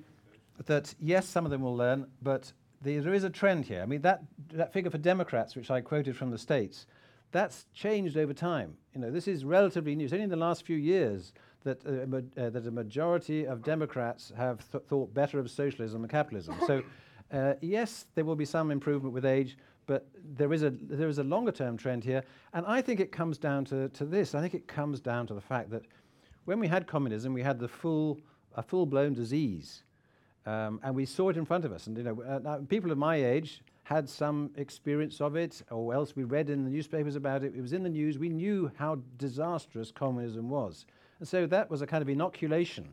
[0.66, 3.82] that yes, some of them will learn, but the, there is a trend here.
[3.82, 6.88] I mean, that, that figure for Democrats, which I quoted from the States,
[7.32, 8.78] that's changed over time.
[8.94, 10.06] You know, this is relatively new.
[10.06, 14.32] It's only in the last few years that, uh, uh, that a majority of Democrats
[14.38, 16.56] have th thought better of socialism and capitalism.
[16.68, 16.84] so,
[17.32, 21.20] uh, yes, there will be some improvement with age, but there is a there is
[21.20, 24.34] a longer term trend here, and I think it comes down to, to this.
[24.36, 25.84] I think it comes down to the fact that
[26.46, 28.20] when we had communism, we had the full
[28.56, 29.84] a full-blown disease.
[30.46, 31.88] Um, and we saw it in front of us.
[31.88, 36.16] And you know, uh, people of my age had some experience of it, or else
[36.16, 37.54] we read in the newspapers about it.
[37.56, 38.18] It was in the news.
[38.18, 40.86] We knew how disastrous communism was.
[41.20, 42.88] And so that was a kind of inoculation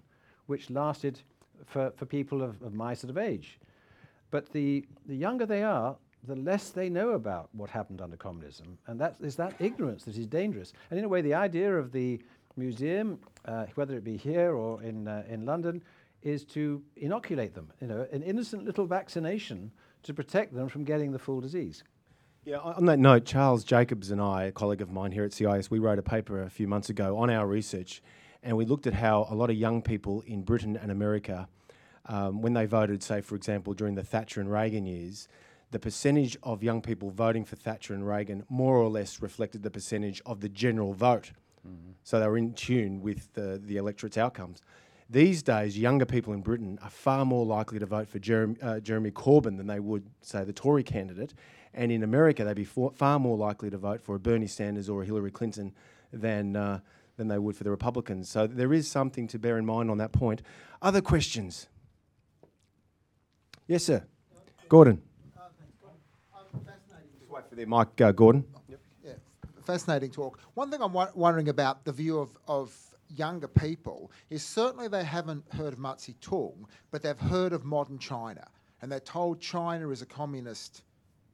[0.46, 1.20] which lasted
[1.66, 3.58] for, for people of, of my sort of age.
[4.30, 8.78] But the, the younger they are, the less they know about what happened under communism.
[8.86, 10.72] And that is that ignorance that is dangerous.
[10.90, 12.20] And in a way, the idea of the
[12.56, 15.82] museum, uh, whether it be here or in, uh, in London,
[16.22, 19.72] is to inoculate them, you know, an innocent little vaccination
[20.04, 21.82] to protect them from getting the full disease.
[22.44, 25.70] Yeah, on that note, Charles Jacobs and I, a colleague of mine here at CIS,
[25.70, 28.02] we wrote a paper a few months ago on our research,
[28.42, 31.48] and we looked at how a lot of young people in Britain and America,
[32.06, 35.28] um, when they voted, say, for example, during the Thatcher and Reagan years,
[35.70, 39.70] the percentage of young people voting for Thatcher and Reagan more or less reflected the
[39.70, 41.30] percentage of the general vote.
[41.66, 41.92] Mm-hmm.
[42.02, 44.62] So they were in tune with the, the electorate's outcomes.
[45.08, 48.80] These days, younger people in Britain are far more likely to vote for Jeremy, uh,
[48.80, 51.34] Jeremy Corbyn than they would, say, the Tory candidate.
[51.74, 54.88] And in America, they'd be for, far more likely to vote for a Bernie Sanders
[54.88, 55.74] or a Hillary Clinton
[56.12, 56.80] than, uh,
[57.16, 58.28] than they would for the Republicans.
[58.28, 60.42] So there is something to bear in mind on that point.
[60.80, 61.68] Other questions?
[63.66, 64.02] Yes, sir.
[64.68, 65.02] Gordon.
[65.38, 65.42] Uh,
[67.20, 68.44] Just wait for the mic, uh, Gordon
[69.62, 70.38] fascinating talk.
[70.54, 72.74] One thing I'm wondering about the view of, of
[73.08, 77.98] younger people is certainly they haven't heard of Mao Zedong, but they've heard of modern
[77.98, 78.46] China,
[78.80, 80.82] and they're told China is a communist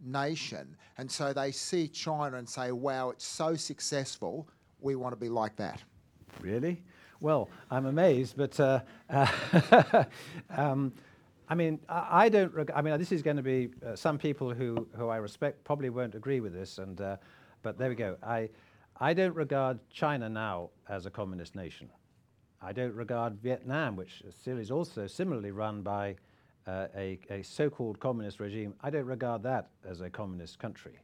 [0.04, 4.48] nation, and so they see China and say, "Wow, it's so successful.
[4.80, 5.82] We want to be like that."
[6.40, 6.82] Really?
[7.20, 10.04] Well, I'm amazed, but uh, uh,
[10.50, 10.92] um,
[11.48, 12.52] I mean, I, I don't.
[12.54, 15.64] Reg- I mean, this is going to be uh, some people who, who I respect
[15.64, 17.16] probably won't agree with this, and uh,
[17.62, 18.16] but there we go.
[18.22, 18.48] I
[19.00, 21.88] I don't regard China now as a communist nation.
[22.60, 26.16] I don't regard Vietnam, which is also similarly run by
[26.66, 28.74] uh, a, a so-called communist regime.
[28.82, 30.98] I don't regard that as a communist country.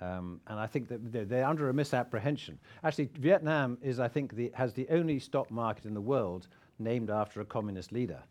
[0.00, 2.58] Um, and I think that they're, they're, under a misapprehension.
[2.84, 7.10] Actually, Vietnam is, I think, the, has the only stock market in the world named
[7.10, 8.22] after a communist leader.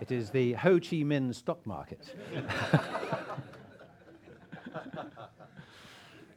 [0.00, 2.14] It is the Ho Chi Minh stock market.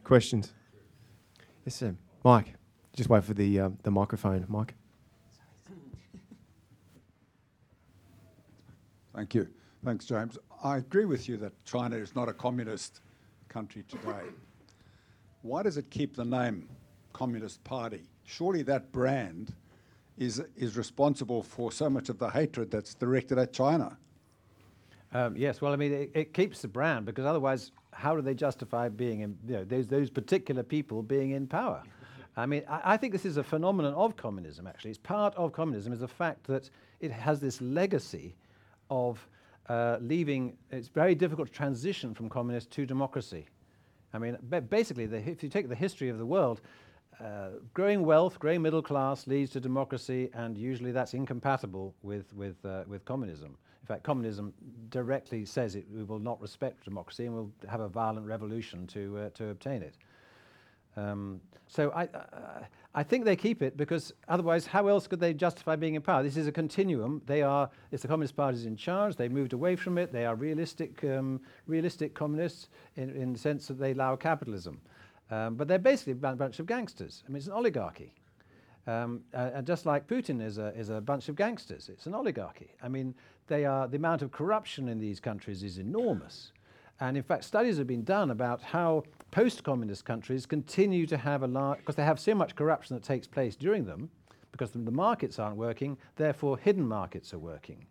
[0.03, 0.53] Questions?
[1.65, 1.95] Yes, sir.
[2.23, 2.53] Mike,
[2.95, 4.45] just wait for the, uh, the microphone.
[4.47, 4.75] Mike.
[9.15, 9.47] Thank you.
[9.83, 10.37] Thanks, James.
[10.63, 13.01] I agree with you that China is not a communist
[13.49, 14.29] country today.
[15.41, 16.67] Why does it keep the name
[17.13, 18.03] Communist Party?
[18.25, 19.53] Surely that brand
[20.17, 23.97] is, is responsible for so much of the hatred that's directed at China.
[25.13, 28.33] Um, yes, well, I mean, it, it, keeps the brand because otherwise, how do they
[28.33, 31.81] justify being in, you know, those, those particular people being in power?
[32.35, 34.91] I mean, I, I, think this is a phenomenon of communism, actually.
[34.91, 38.35] It's part of communism is the fact that it has this legacy
[38.89, 39.25] of
[39.69, 43.47] uh, leaving, it's very difficult to transition from communist to democracy.
[44.13, 44.37] I mean,
[44.69, 46.61] basically, the, if you take the history of the world,
[47.23, 52.57] uh, growing wealth, growing middle class leads to democracy, and usually that's incompatible with, with,
[52.65, 53.57] uh, with communism.
[53.85, 54.51] In fact, communism
[54.89, 59.15] directly says it, we will not respect democracy and we'll have a violent revolution to,
[59.19, 59.93] uh, to obtain it.
[60.97, 62.63] Um, so I, uh,
[62.95, 66.23] I think they keep it because otherwise, how else could they justify being in power?
[66.23, 67.21] This is a continuum.
[67.27, 69.17] They are, it's the Communist Party is in charge.
[69.17, 70.11] They moved away from it.
[70.11, 74.81] They are realistic, um, realistic communists in, in the sense that they allow capitalism.
[75.29, 77.23] Um, but they're basically a bunch of gangsters.
[77.27, 78.15] I mean, it's an oligarchy.
[78.87, 82.71] Um, and just like Putin is a, is a bunch of gangsters, it's an oligarchy.
[82.83, 83.15] I mean,
[83.47, 86.51] they are, the amount of corruption in these countries is enormous.
[86.99, 91.47] And in fact, studies have been done about how post-communist countries continue to have a
[91.47, 94.09] large, because they have so much corruption that takes place during them,
[94.51, 97.85] because the markets aren't working, therefore hidden markets are working.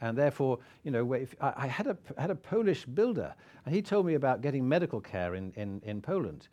[0.00, 3.80] And therefore, you know, if, I, I, had, a, had a Polish builder, and he
[3.80, 6.48] told me about getting medical care in, in, in Poland.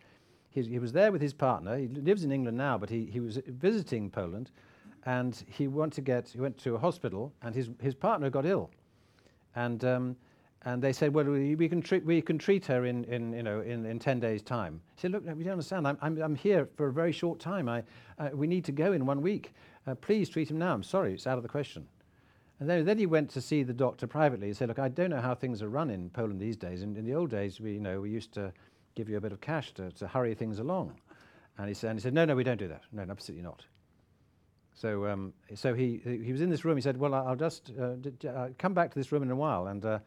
[0.51, 1.77] He, he was there with his partner.
[1.77, 4.51] He lives in England now, but he, he was visiting Poland,
[5.05, 8.45] and he went to get, he went to a hospital, and his, his partner got
[8.45, 8.69] ill.
[9.55, 10.15] And um,
[10.63, 13.41] and they said, well, we, we, can, treat, we can treat her in, in, you
[13.41, 14.79] know, in, in 10 days' time.
[14.95, 15.87] He said, look, we don't understand.
[15.87, 17.67] I'm, I'm, I'm here for a very short time.
[17.67, 17.81] I,
[18.19, 19.53] uh, we need to go in one week.
[19.87, 20.71] Uh, please treat him now.
[20.71, 21.87] I'm sorry, it's out of the question.
[22.59, 24.47] And then, then he went to see the doctor privately.
[24.47, 26.83] He said, look, I don't know how things are run in Poland these days.
[26.83, 28.53] In, in the old days, we, you know, we used to
[28.95, 30.93] give you a bit of cash to, to hurry things along.
[31.57, 32.83] And he, said, and he said, no, no, we don't do that.
[32.91, 33.63] No, absolutely not.
[34.73, 36.77] So, um, so he, he was in this room.
[36.77, 39.35] He said, well, I'll just uh, d- uh, come back to this room in a
[39.35, 39.67] while.
[39.67, 39.99] And uh,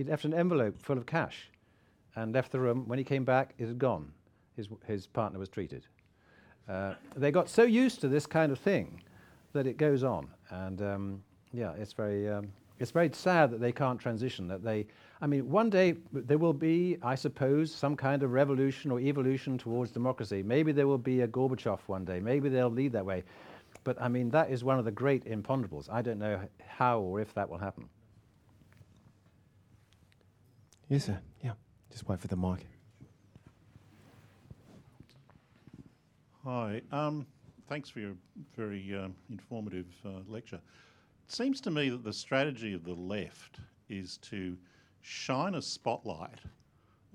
[0.00, 1.50] He'd left an envelope full of cash
[2.16, 2.88] and left the room.
[2.88, 4.10] When he came back, it had gone.
[4.56, 5.84] His, his partner was treated.
[6.66, 9.02] Uh, they got so used to this kind of thing
[9.52, 10.28] that it goes on.
[10.48, 11.22] And um,
[11.52, 14.48] yeah, it's very, um, it's very sad that they can't transition.
[14.48, 14.86] That they,
[15.22, 19.58] I mean, one day there will be, I suppose, some kind of revolution or evolution
[19.58, 20.42] towards democracy.
[20.42, 22.20] Maybe there will be a Gorbachev one day.
[22.20, 23.24] Maybe they'll lead that way.
[23.84, 25.90] But I mean, that is one of the great imponderables.
[25.90, 27.88] I don't know how or if that will happen.
[30.88, 31.20] Yes, sir.
[31.44, 31.52] Yeah.
[31.90, 32.66] Just wait for the mic.
[36.44, 36.80] Hi.
[36.90, 37.26] Um,
[37.68, 38.14] thanks for your
[38.56, 40.60] very um, informative uh, lecture.
[41.28, 44.56] It seems to me that the strategy of the left is to
[45.02, 46.40] shine a spotlight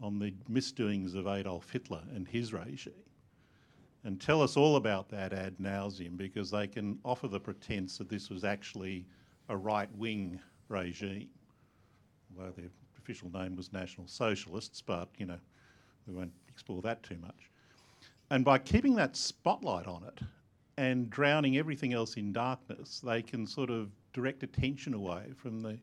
[0.02, 2.94] on the misdoings of Adolf Hitler and his regime
[4.04, 8.08] and tell us all about that ad nauseum because they can offer the pretense that
[8.08, 9.06] this was actually
[9.50, 11.30] a right wing regime,
[12.38, 12.70] although they're
[13.06, 15.38] official name was National Socialists, but you know,
[16.08, 17.52] we won't explore that too much.
[18.32, 20.20] And by keeping that spotlight on it
[20.78, 25.78] and drowning everything else in darkness, they can sort of direct attention away from the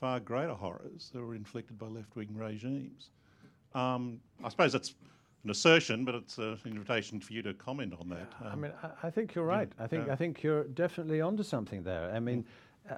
[0.00, 3.10] far greater horrors that were inflicted by left wing regimes.
[3.74, 4.94] Um, I suppose that's
[5.44, 8.32] an assertion, but it's an invitation for you to comment on that.
[8.40, 9.70] Um, I mean, I, I, think you're right.
[9.78, 12.10] Yeah, I think I think you're definitely onto something there.
[12.12, 12.44] I mean,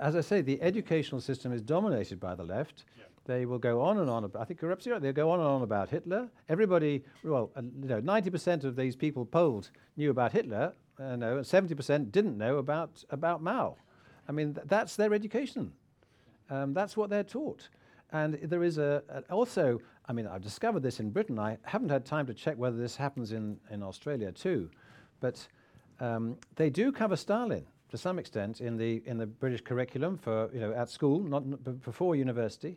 [0.00, 2.84] as I say, the educational system is dominated by the left.
[2.96, 3.04] Yeah.
[3.26, 4.24] They will go on and on.
[4.24, 5.02] About, I think you're absolutely right.
[5.02, 6.28] They'll go on and on about Hitler.
[6.48, 10.72] Everybody, well, uh, you know, 90% of these people polled knew about Hitler.
[10.98, 13.76] uh, know, and 70% didn't know about, about Mao.
[14.26, 15.72] I mean, th- that's their education.
[16.50, 17.68] Um, that's what they're taught.
[18.12, 21.38] And there is a, also, I mean, I've discovered this in Britain.
[21.38, 24.70] I haven't had time to check whether this happens in, in Australia too,
[25.20, 25.46] but
[26.00, 30.50] um, they do cover Stalin to some extent in the in the British curriculum for
[30.52, 31.42] you know at school, not
[31.82, 32.76] before university.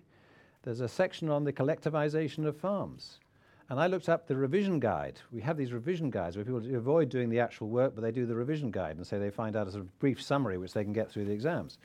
[0.63, 3.19] There's a section on the collectivization of farms.
[3.69, 5.19] And I looked up the revision guide.
[5.32, 8.26] We have these revision guides where people avoid doing the actual work, but they do
[8.26, 10.84] the revision guide and say they find out a sort of brief summary which they
[10.84, 11.78] can get through the exams.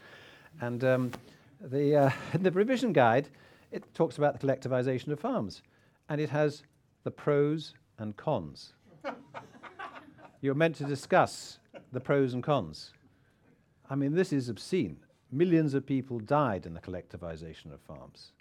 [0.60, 1.12] And um,
[1.60, 3.28] the, uh, the revision guide,
[3.72, 5.62] it talks about the collectivization of farms.
[6.08, 6.62] And it has
[7.04, 8.74] the pros and cons.
[10.40, 11.58] You're meant to discuss
[11.92, 12.92] the pros and cons.
[13.88, 14.98] I mean, this is obscene.
[15.32, 18.32] Millions of people died in the collectivization of farms.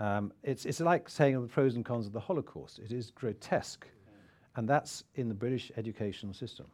[0.00, 2.78] Um, it's, it's like saying the pros and cons of the Holocaust.
[2.78, 3.86] It is grotesque.
[4.56, 6.66] And that's in the British educational system.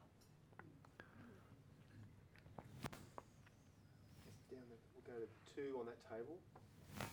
[4.50, 6.38] Down the, we'll go to two on that table.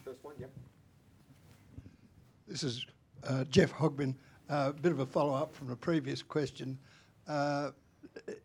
[0.06, 0.51] First one, yep.
[2.47, 2.86] This is
[3.28, 4.14] uh, Jeff Hogben.
[4.49, 6.78] A uh, bit of a follow up from the previous question.
[7.28, 7.72] Uh,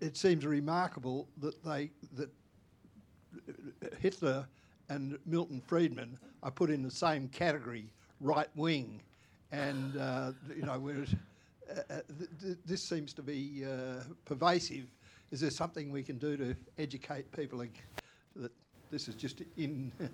[0.00, 2.30] it- seems remarkable that they that
[4.00, 4.48] Hitler
[4.88, 9.02] and Milton Friedman are put in the same category, right wing,
[9.52, 11.14] and uh, you know whereas
[11.70, 13.66] uh, uh, th- th- this seems to be
[14.24, 14.86] pervasive.
[15.30, 17.62] Is there something we can do to educate people
[18.36, 18.50] that
[18.90, 19.92] this is just in,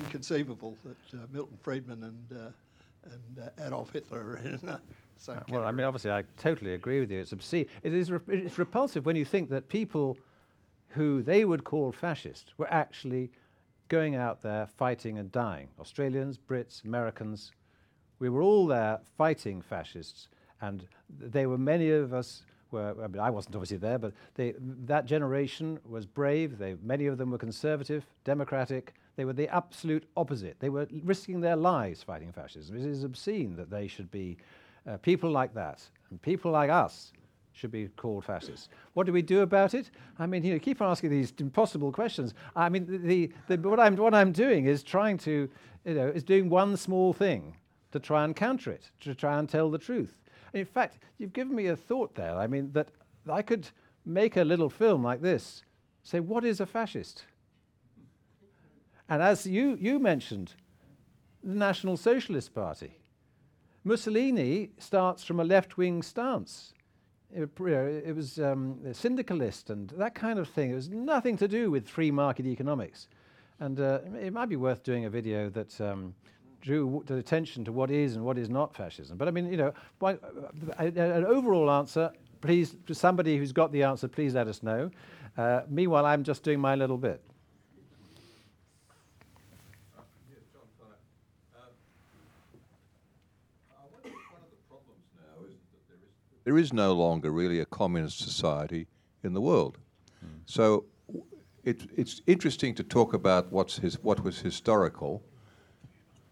[0.00, 2.50] inconceivable that uh, Milton Friedman and uh,
[3.04, 4.80] and uh, Adolf Hitler are in the
[5.16, 7.20] same Uh, Well, I mean, obviously, I totally agree with you.
[7.20, 7.66] It's obscene.
[7.82, 10.16] It is re- it's repulsive when you think that people
[10.88, 13.30] who they would call fascist were actually
[13.88, 15.68] going out there fighting and dying.
[15.78, 17.52] Australians, Brits, Americans.
[18.18, 20.28] We were all there fighting fascists,
[20.60, 22.42] and th- they were many of us.
[22.72, 24.54] Were, I mean, I wasn't obviously there, but they,
[24.86, 26.58] that generation was brave.
[26.58, 28.94] They, many of them were conservative, democratic.
[29.14, 30.58] They were the absolute opposite.
[30.58, 32.76] They were risking their lives fighting fascism.
[32.76, 34.36] It is obscene that they should be
[34.86, 37.12] uh, people like that, and people like us
[37.52, 38.68] should be called fascists.
[38.92, 39.90] What do we do about it?
[40.18, 42.34] I mean, you know, keep on asking these impossible questions.
[42.54, 45.48] I mean, the, the, the, what, I'm, what I'm doing is trying to,
[45.84, 47.56] you know, is doing one small thing
[47.92, 50.18] to try and counter it, to try and tell the truth.
[50.56, 52.34] In fact, you've given me a thought there.
[52.34, 52.88] I mean, that
[53.30, 53.68] I could
[54.06, 55.62] make a little film like this,
[56.02, 57.26] say, what is a fascist?
[59.08, 60.54] And as you, you mentioned,
[61.44, 62.98] the National Socialist Party.
[63.84, 66.72] Mussolini starts from a left wing stance.
[67.30, 70.70] It, it was um, syndicalist and that kind of thing.
[70.70, 73.08] It was nothing to do with free market economics.
[73.60, 76.14] And uh, it might be worth doing a video that um,
[76.66, 79.16] drew the attention to what is and what is not fascism.
[79.16, 80.86] But I mean, you know, why, uh, a-
[81.18, 82.10] an overall answer,
[82.40, 84.90] please, somebody who's got the answer, please let us know.
[85.38, 87.22] Uh, meanwhile, I'm just doing my little bit.
[96.44, 98.86] there is no longer really a communist society
[99.24, 99.78] in the world.
[100.46, 101.24] So w-
[101.64, 105.22] it, it's interesting to talk about what's his, what was historical,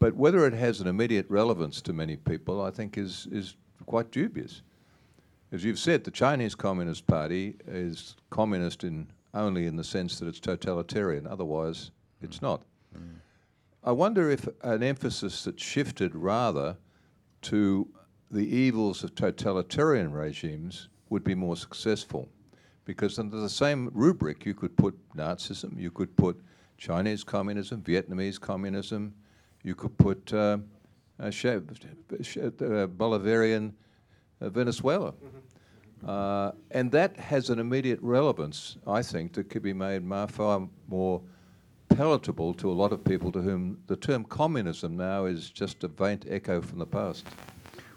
[0.05, 4.11] but whether it has an immediate relevance to many people, I think, is, is quite
[4.11, 4.61] dubious.
[5.51, 10.29] As you've said, the Chinese Communist Party is communist in only in the sense that
[10.29, 11.27] it's totalitarian.
[11.27, 11.91] Otherwise,
[12.21, 12.65] it's not.
[12.95, 13.15] Mm.
[13.83, 16.77] I wonder if an emphasis that shifted rather
[17.41, 17.89] to
[18.31, 22.29] the evils of totalitarian regimes would be more successful.
[22.85, 26.39] Because under the same rubric, you could put Nazism, you could put
[26.77, 29.15] Chinese communism, Vietnamese communism,
[29.65, 30.59] you could put uh,
[31.19, 31.61] uh, Che-
[32.23, 33.73] Che- uh, Bolivarian
[34.41, 35.15] uh, Venezuela.
[36.07, 41.23] Uh, and that has an immediate relevance, I think, that could be made far more
[41.89, 45.89] palatable to a lot of people to whom the term communism now is just a
[45.89, 47.27] faint echo from the past.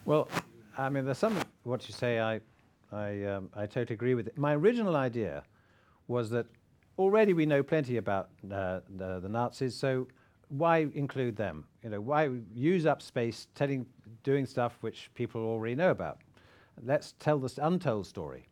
[0.06, 0.30] Well,
[0.78, 2.40] I mean, there's some of what you say I,
[2.94, 4.28] I, um, I totally agree with.
[4.28, 4.38] It.
[4.38, 5.44] My original idea
[6.08, 6.46] was that
[6.98, 10.08] already we know plenty about uh, the, the Nazis, so
[10.50, 11.66] why include them?
[11.84, 13.86] You know, why use up space telling,
[14.24, 16.20] doing stuff which people already know about?
[16.84, 18.48] Let's tell this untold story.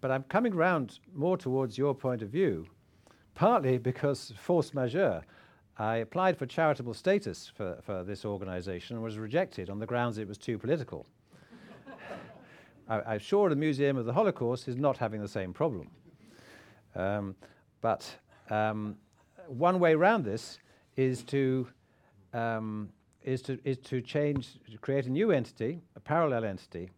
[0.00, 2.66] But I'm coming round more towards your point of view,
[3.34, 5.22] partly because force majeure.
[5.76, 10.18] I applied for charitable status for, for this organization and was rejected on the grounds
[10.18, 11.06] it was too political.
[12.88, 15.90] I, I'm sure the Museum of the Holocaust is not having the same problem.
[16.94, 17.34] Um,
[17.80, 18.08] but
[18.50, 18.96] um,
[19.48, 20.58] one way around this
[20.96, 21.66] is to,
[22.32, 22.88] um,
[23.22, 26.90] is, to, is to change, to create a new entity, a parallel entity,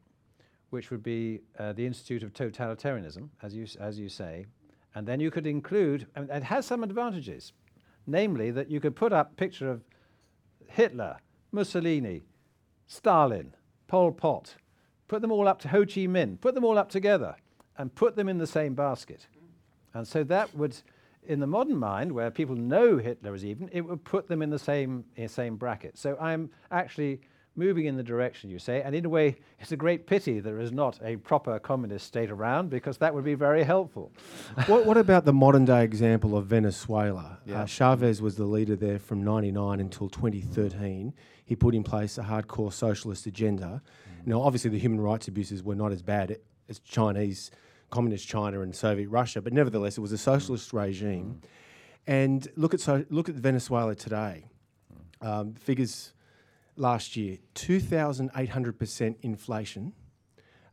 [0.71, 4.47] which would be uh, the Institute of Totalitarianism, as you, as you say.
[4.95, 7.53] And then you could include, and it has some advantages,
[8.07, 9.83] namely that you could put up a picture of
[10.67, 11.19] Hitler,
[11.53, 12.23] Mussolini,
[12.87, 13.55] Stalin,
[13.89, 14.57] Pol Pot,
[15.09, 17.37] put them all up to Ho Chi Minh, put them all up together
[17.79, 19.27] and put them in the same basket.
[19.95, 20.77] And so that would,
[21.27, 24.51] in the modern mind, where people know Hitler is even, it would put them in
[24.51, 25.99] the same, in same bracket.
[25.99, 27.21] So I'm actually
[27.57, 30.61] moving in the direction you say, and in a way, it's a great pity there
[30.61, 34.13] is not a proper communist state around because that would be very helpful.
[34.67, 37.39] what, what, about the modern day example of Venezuela?
[37.47, 37.63] Yeah.
[37.63, 41.15] Uh, Chavez was the leader there from 99 until 2013.
[41.45, 43.83] He put in place a hardcore socialist agenda.
[44.23, 44.27] Mm.
[44.27, 47.51] Now, obviously, the human rights abuses were not as bad as Chinese,
[47.91, 51.41] communist China and Soviet Russia, but nevertheless, it was a socialist regime.
[52.07, 54.45] And look at so, look at Venezuela today.
[55.21, 56.13] Um, figures
[56.77, 59.93] last year 2,800% inflation.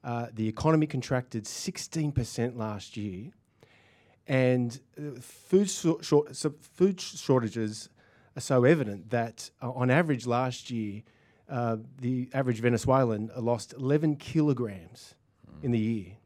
[0.03, 3.31] Uh, the economy contracted 16% last year.
[4.27, 6.05] And uh, food, short,
[6.35, 7.89] so food shortages
[8.35, 11.03] are so evident that, uh, on average, last year,
[11.49, 15.15] uh, the average Venezuelan lost 11 kilograms
[15.49, 15.63] mm.
[15.63, 16.17] in the year.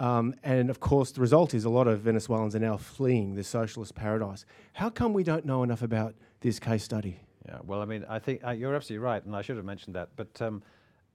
[0.00, 3.44] Um, and of course, the result is a lot of Venezuelans are now fleeing the
[3.44, 4.46] socialist paradise.
[4.72, 7.20] How come we don't know enough about this case study?
[7.46, 9.94] Yeah, well, I mean, I think uh, you're absolutely right, and I should have mentioned
[9.96, 10.08] that.
[10.16, 10.62] But um,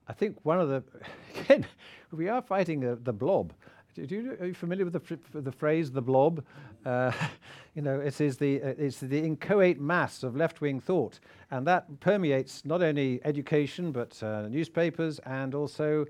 [0.07, 0.83] I think one of the
[1.39, 1.65] again,
[2.11, 3.53] we are fighting uh, the blob.
[3.95, 6.43] Do, are you familiar with the, the phrase "the blob"?
[6.85, 7.11] Uh,
[7.75, 11.19] you know, it is the uh, it's the inchoate mass of left-wing thought,
[11.49, 16.05] and that permeates not only education but uh, newspapers and also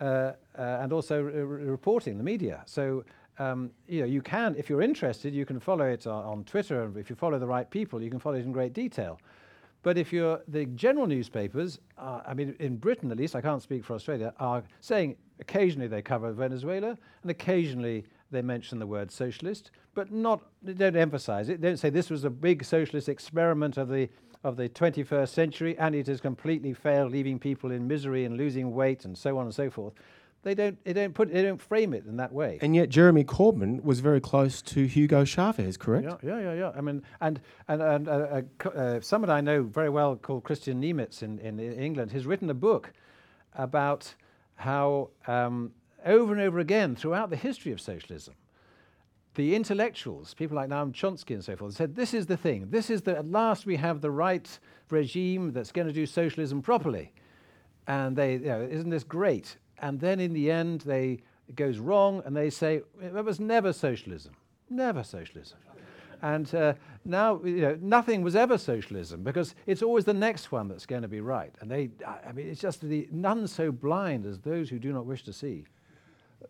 [0.00, 2.62] and also reporting, the media.
[2.66, 3.04] So.
[3.36, 6.84] Um, you know, you can, if you're interested, you can follow it on, on Twitter,
[6.84, 9.18] and if you follow the right people, you can follow it in great detail.
[9.84, 13.60] But if you're the general newspapers, uh, I mean, in Britain at least, I can't
[13.60, 19.10] speak for Australia, are saying occasionally they cover Venezuela and occasionally they mention the word
[19.10, 21.60] socialist, but not, they don't emphasize it.
[21.60, 24.08] They don't say this was a big socialist experiment of the,
[24.44, 28.72] of the 21st century and it has completely failed, leaving people in misery and losing
[28.74, 29.94] weight and so on and so forth
[30.44, 32.58] they don't they don't put they don't frame it in that way.
[32.62, 36.06] And yet Jeremy Corbyn was very close to Hugo Chavez, correct?
[36.06, 36.54] Yeah, yeah, yeah.
[36.54, 36.72] yeah.
[36.76, 40.76] I mean, and and and uh, uh, uh, someone I know very well called Kristian
[40.76, 42.92] Niemietz in, in England has written a book
[43.54, 44.14] about
[44.56, 45.72] how um,
[46.04, 48.34] over and over again throughout the history of socialism,
[49.34, 52.68] the intellectuals, people like Noam Chomsky and so forth, said this is the thing.
[52.70, 54.58] This is the at last we have the right
[54.90, 57.12] regime that's going to do socialism properly.
[57.86, 59.56] And they, you know, isn't this great?
[59.78, 63.72] and then in the end they it goes wrong and they say it was never
[63.72, 64.34] socialism
[64.70, 65.58] never socialism
[66.22, 66.72] and uh,
[67.04, 71.02] now you know nothing was ever socialism because it's always the next one that's going
[71.02, 71.90] to be right and they
[72.26, 75.32] i mean it's just the none so blind as those who do not wish to
[75.32, 75.64] see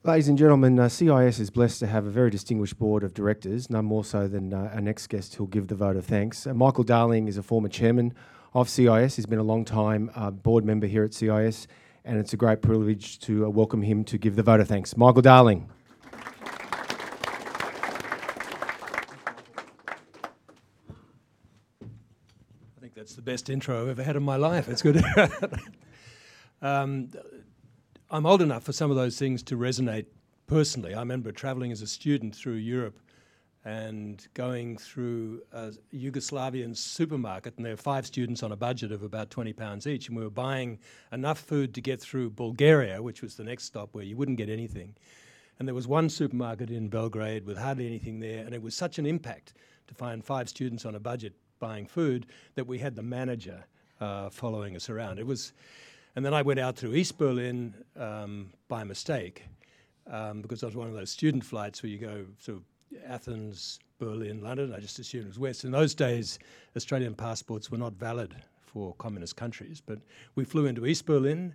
[0.02, 3.70] Ladies and gentlemen, uh, CIS is blessed to have a very distinguished board of directors,
[3.70, 6.46] none more so than uh, our next guest who'll give the vote of thanks.
[6.46, 8.12] Uh, Michael Darling is a former chairman
[8.52, 9.16] of CIS.
[9.16, 11.66] He's been a long time uh, board member here at CIS
[12.04, 14.96] and it's a great privilege to uh, welcome him to give the vote of thanks.
[14.96, 15.70] Michael Darling.
[22.76, 24.68] I think that's the best intro I've ever had in my life.
[24.68, 25.02] It's good.
[26.62, 27.08] um,
[28.14, 30.06] I'm old enough for some of those things to resonate
[30.46, 30.94] personally.
[30.94, 33.00] I remember traveling as a student through Europe
[33.64, 39.02] and going through a Yugoslavian supermarket, and there were five students on a budget of
[39.02, 40.78] about 20 pounds each, and we were buying
[41.10, 44.48] enough food to get through Bulgaria, which was the next stop where you wouldn't get
[44.48, 44.94] anything.
[45.58, 49.00] And there was one supermarket in Belgrade with hardly anything there, and it was such
[49.00, 49.54] an impact
[49.88, 53.64] to find five students on a budget buying food that we had the manager
[54.00, 55.18] uh, following us around.
[55.18, 55.52] It was,
[56.16, 59.44] and then I went out through East Berlin um, by mistake.
[60.06, 62.62] Um, because I was one of those student flights where you go of
[63.06, 64.74] Athens, Berlin, London.
[64.74, 65.64] I just assumed it was West.
[65.64, 66.38] In those days,
[66.76, 68.34] Australian passports were not valid
[68.66, 69.80] for communist countries.
[69.84, 70.00] But
[70.34, 71.54] we flew into East Berlin,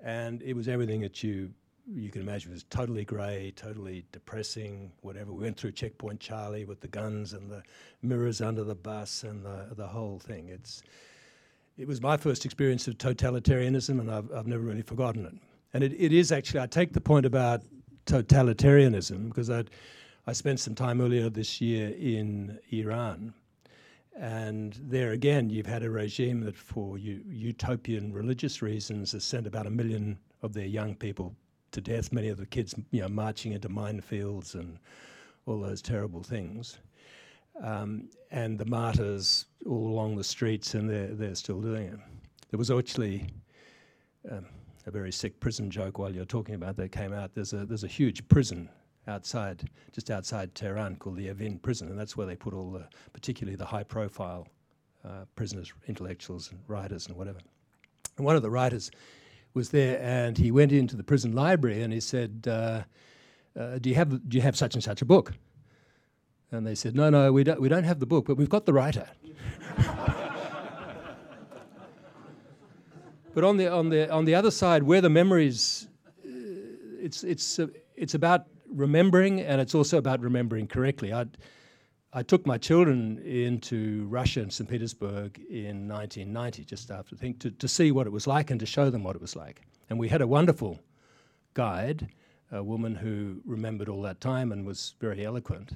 [0.00, 1.52] and it was everything that you
[1.90, 2.50] you can imagine.
[2.50, 5.32] It was totally grey, totally depressing, whatever.
[5.32, 7.62] We went through Checkpoint Charlie with the guns and the
[8.02, 10.50] mirrors under the bus and the the whole thing.
[10.50, 10.82] It's
[11.78, 15.34] it was my first experience of totalitarianism, and I've, I've never really forgotten it.
[15.72, 17.62] And it, it is actually, I take the point about
[18.06, 19.70] totalitarianism because I'd
[20.28, 23.32] I spent some time earlier this year in Iran.
[24.14, 29.46] And there again, you've had a regime that, for u- utopian religious reasons, has sent
[29.46, 31.34] about a million of their young people
[31.70, 32.12] to death.
[32.12, 34.78] Many of the kids, you know, marching into minefields and
[35.46, 36.76] all those terrible things.
[37.62, 41.98] Um, and the martyrs all along the streets, and they're, they're still doing it.
[42.50, 43.26] There was actually
[44.30, 44.46] um,
[44.86, 47.34] a very sick prison joke while you're talking about that came out.
[47.34, 48.68] There's a there's a huge prison
[49.06, 52.86] outside, just outside Tehran, called the Evin prison, and that's where they put all the,
[53.12, 54.46] particularly the high-profile
[55.04, 57.38] uh, prisoners, intellectuals, and writers, and whatever.
[58.16, 58.90] And one of the writers
[59.54, 62.82] was there, and he went into the prison library and he said, uh,
[63.58, 65.32] uh, "Do you have do you have such and such a book?"
[66.50, 68.64] And they said, "No, no, we don't we don't have the book, but we've got
[68.66, 69.06] the writer."
[73.34, 75.88] but on the on the on the other side, where the memories,
[76.24, 76.30] uh,
[77.00, 81.12] it's it's uh, it's about remembering, and it's also about remembering correctly.
[81.12, 81.26] I
[82.12, 84.68] I took my children into Russia and St.
[84.68, 88.58] Petersburg in 1990, just after the thing, to, to see what it was like and
[88.60, 89.60] to show them what it was like.
[89.90, 90.80] And we had a wonderful
[91.52, 92.08] guide,
[92.50, 95.72] a woman who remembered all that time and was very eloquent.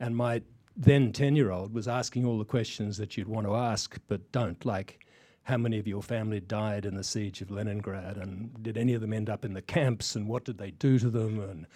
[0.00, 0.42] And my
[0.76, 4.30] then 10 year old was asking all the questions that you'd want to ask but
[4.30, 5.04] don't, like
[5.42, 9.00] how many of your family died in the siege of Leningrad, and did any of
[9.00, 11.66] them end up in the camps, and what did they do to them, and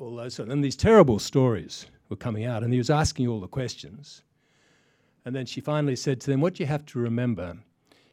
[0.00, 0.40] all those.
[0.40, 4.22] And these terrible stories were coming out, and he was asking all the questions.
[5.24, 7.56] And then she finally said to them, What you have to remember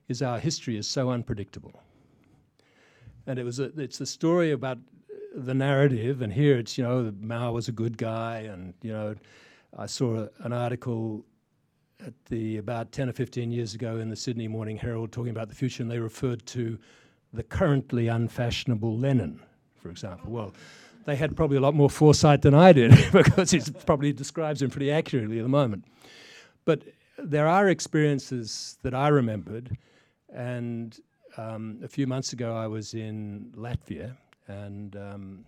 [0.08, 1.82] is our history is so unpredictable.
[3.26, 4.78] And it was a, it's a story about
[5.34, 9.16] the narrative, and here it's, you know, Mao was a good guy, and, you know,
[9.78, 11.26] I saw an article
[12.06, 15.50] at the about 10 or 15 years ago in the Sydney Morning Herald talking about
[15.50, 16.78] the future, and they referred to
[17.32, 19.40] the currently unfashionable Lenin,
[19.76, 20.32] for example.
[20.32, 20.54] Well,
[21.06, 24.70] they had probably a lot more foresight than I did because it probably describes him
[24.70, 25.86] pretty accurately at the moment.
[26.66, 26.84] But
[27.18, 29.78] there are experiences that I remembered,
[30.34, 30.98] and
[31.38, 34.16] um, a few months ago I was in Latvia,
[34.48, 35.46] and um,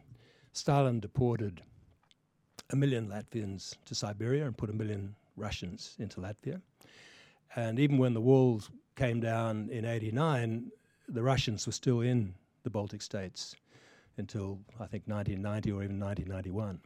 [0.53, 1.61] Stalin deported
[2.71, 6.61] a million Latvians to Siberia and put a million Russians into Latvia.
[7.55, 10.71] And even when the walls came down in 89,
[11.07, 12.33] the Russians were still in
[12.63, 13.55] the Baltic states
[14.17, 16.79] until I think 1990 or even 1991.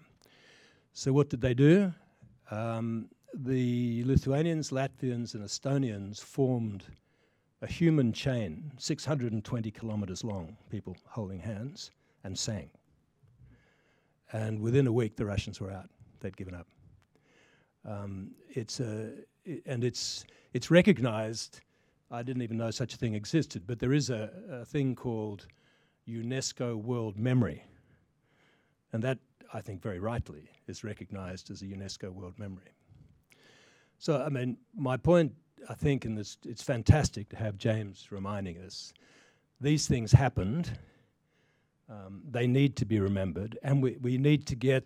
[0.94, 1.94] So what did they do?
[2.52, 6.84] Um, the Lithuanians, Latvians, and Estonians formed
[7.62, 11.92] a human chain, 620 kilometers long, people holding hands,
[12.24, 12.70] and sang.
[14.32, 15.90] And within a week, the Russians were out.
[16.20, 16.68] They'd given up.
[17.86, 19.12] Um, it's a,
[19.46, 21.62] it, and it's it's recognized.
[22.12, 25.48] I didn't even know such a thing existed, but there is a, a thing called
[26.08, 27.64] UNESCO World Memory.
[28.92, 29.20] And that,
[29.54, 32.74] I think, very rightly, is recognized as a UNESCO World Memory.
[34.00, 35.34] So, I mean, my point,
[35.70, 38.92] I think, in this, it's fantastic to have James reminding us
[39.62, 40.72] these things happened,
[41.90, 44.86] um, they need to be remembered, and we, we need to get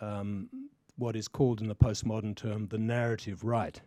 [0.00, 0.48] um,
[0.96, 3.80] what is called in the postmodern term the narrative right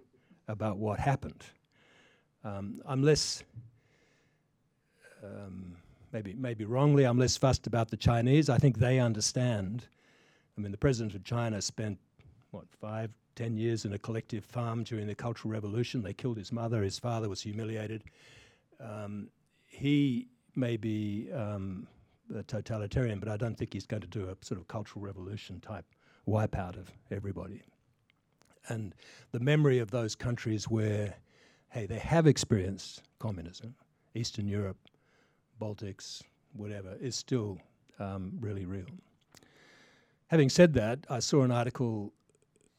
[0.47, 1.43] about what happened.
[2.43, 3.43] Um, I'm less.
[5.23, 5.75] Um,
[6.11, 8.49] maybe maybe wrongly, I'm less fussed about the Chinese.
[8.49, 9.85] I think they understand.
[10.57, 11.97] I mean, the president of China spent
[12.51, 16.01] what five, ten years in a collective farm during the Cultural Revolution.
[16.01, 16.83] They killed his mother.
[16.83, 18.03] His father was humiliated.
[18.79, 19.29] Um,
[19.65, 21.87] he may be um,
[22.35, 25.59] a totalitarian, but I don't think he's going to do a sort of cultural revolution
[25.59, 25.85] type
[26.27, 27.61] wipeout of everybody.
[28.69, 28.93] And
[29.31, 31.15] the memory of those countries where,
[31.69, 33.75] hey, they have experienced communism,
[34.13, 34.77] Eastern Europe,
[35.61, 36.21] Baltics,
[36.53, 37.59] whatever, is still
[37.99, 38.87] um, really real.
[40.27, 42.13] Having said that, I saw an article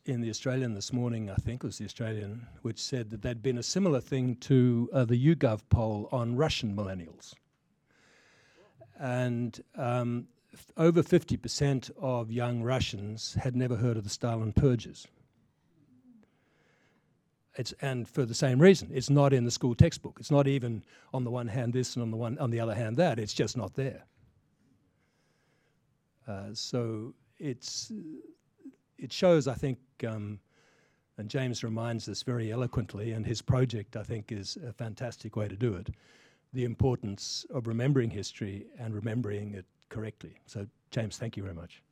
[0.04, 3.42] in the Australian this morning, I think it was the Australian, which said that there'd
[3.42, 7.34] been a similar thing to uh, the YouGov poll on Russian millennials.
[8.98, 15.06] And um, f- over 50% of young Russians had never heard of the Stalin purges.
[17.56, 20.18] It's, and for the same reason, it's not in the school textbook.
[20.20, 22.74] It's not even on the one hand this and on the one on the other
[22.74, 23.18] hand that.
[23.18, 24.04] It's just not there.
[26.28, 27.90] Uh, so it's
[28.96, 30.38] it shows, I think, um,
[31.16, 35.48] and James reminds us very eloquently, and his project, I think, is a fantastic way
[35.48, 35.88] to do it.
[36.54, 40.34] The importance of remembering history and remembering it correctly.
[40.46, 41.82] So, James, thank you very much.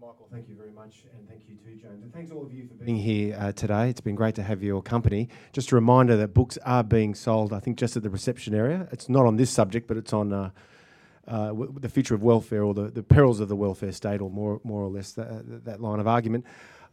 [0.00, 2.02] Michael, thank you very much, and thank you too, James.
[2.02, 3.88] And thanks all of you for being here uh, today.
[3.88, 5.28] It's been great to have your company.
[5.52, 8.88] Just a reminder that books are being sold, I think, just at the reception area.
[8.92, 10.50] It's not on this subject, but it's on uh,
[11.28, 14.28] uh, w- the future of welfare or the, the perils of the welfare state, or
[14.28, 16.44] more, more or less that, that line of argument.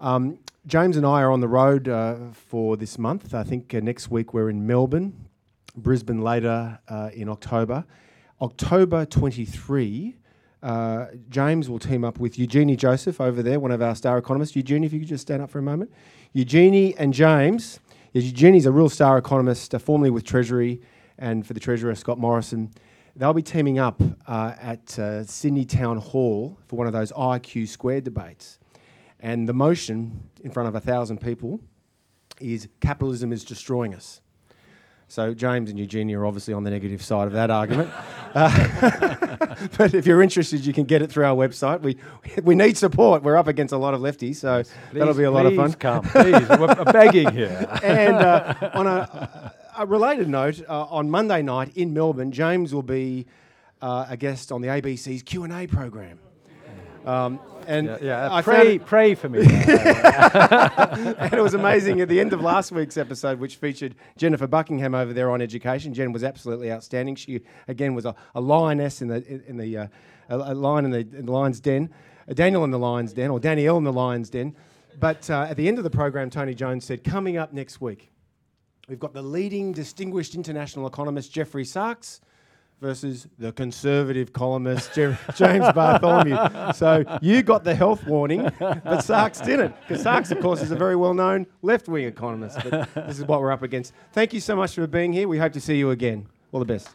[0.01, 3.33] Um, James and I are on the road uh, for this month.
[3.33, 5.27] I think uh, next week we're in Melbourne,
[5.75, 7.83] Brisbane later uh, in October.
[8.41, 10.15] October 23,
[10.63, 14.55] uh, James will team up with Eugenie Joseph over there, one of our star economists.
[14.55, 15.91] Eugenie, if you could just stand up for a moment.
[16.31, 17.81] Eugenie and James.
[18.13, 20.81] Eugenie's a real star economist, uh, formerly with Treasury,
[21.17, 22.71] and for the Treasurer, Scott Morrison.
[23.17, 24.89] They'll be teaming up uh, at
[25.27, 28.59] Sydney Town Hall for one of those IQ squared debates.
[29.19, 31.59] And the motion in front of a thousand people
[32.39, 34.21] is capitalism is destroying us.
[35.09, 37.89] So James and Eugenia are obviously on the negative side of that argument.
[38.35, 39.15] Uh,
[39.77, 41.81] but if you're interested, you can get it through our website.
[41.81, 41.97] We
[42.43, 43.23] we need support.
[43.23, 44.61] We're up against a lot of lefties, so
[44.93, 45.71] that'll be a lot of fun.
[45.71, 46.49] Please come, please.
[46.59, 47.67] We're begging here.
[47.81, 52.83] and uh, on a, a related note, uh, on Monday night in Melbourne, James will
[52.83, 53.25] be
[53.81, 56.19] uh, a guest on the ABC's Q and A program.
[57.07, 57.39] Um,
[57.69, 59.39] and Yeah, yeah, I pray, pray for me.
[59.43, 59.47] and
[61.33, 65.13] it was amazing at the end of last week's episode, which featured Jennifer Buckingham over
[65.13, 65.93] there on education.
[65.93, 67.15] Jen was absolutely outstanding.
[67.15, 69.87] She again was a, a lioness in the in, the uh,
[70.29, 71.93] a, a lion in the, in the lion's den,
[72.27, 74.55] a Daniel in the lion's den, or Danielle in the lion's den.
[74.99, 78.11] But uh, at the end of the program, Tony Jones said, "Coming up next week,
[78.87, 82.19] we've got the leading distinguished international economist Jeffrey Sachs."
[82.81, 85.17] Versus the conservative columnist James
[85.75, 86.37] Bartholomew.
[86.73, 89.75] So you got the health warning, but Sachs didn't.
[89.81, 92.57] Because Sachs, of course, is a very well known left wing economist.
[92.63, 93.93] But this is what we're up against.
[94.13, 95.27] Thank you so much for being here.
[95.27, 96.27] We hope to see you again.
[96.53, 96.87] All the best.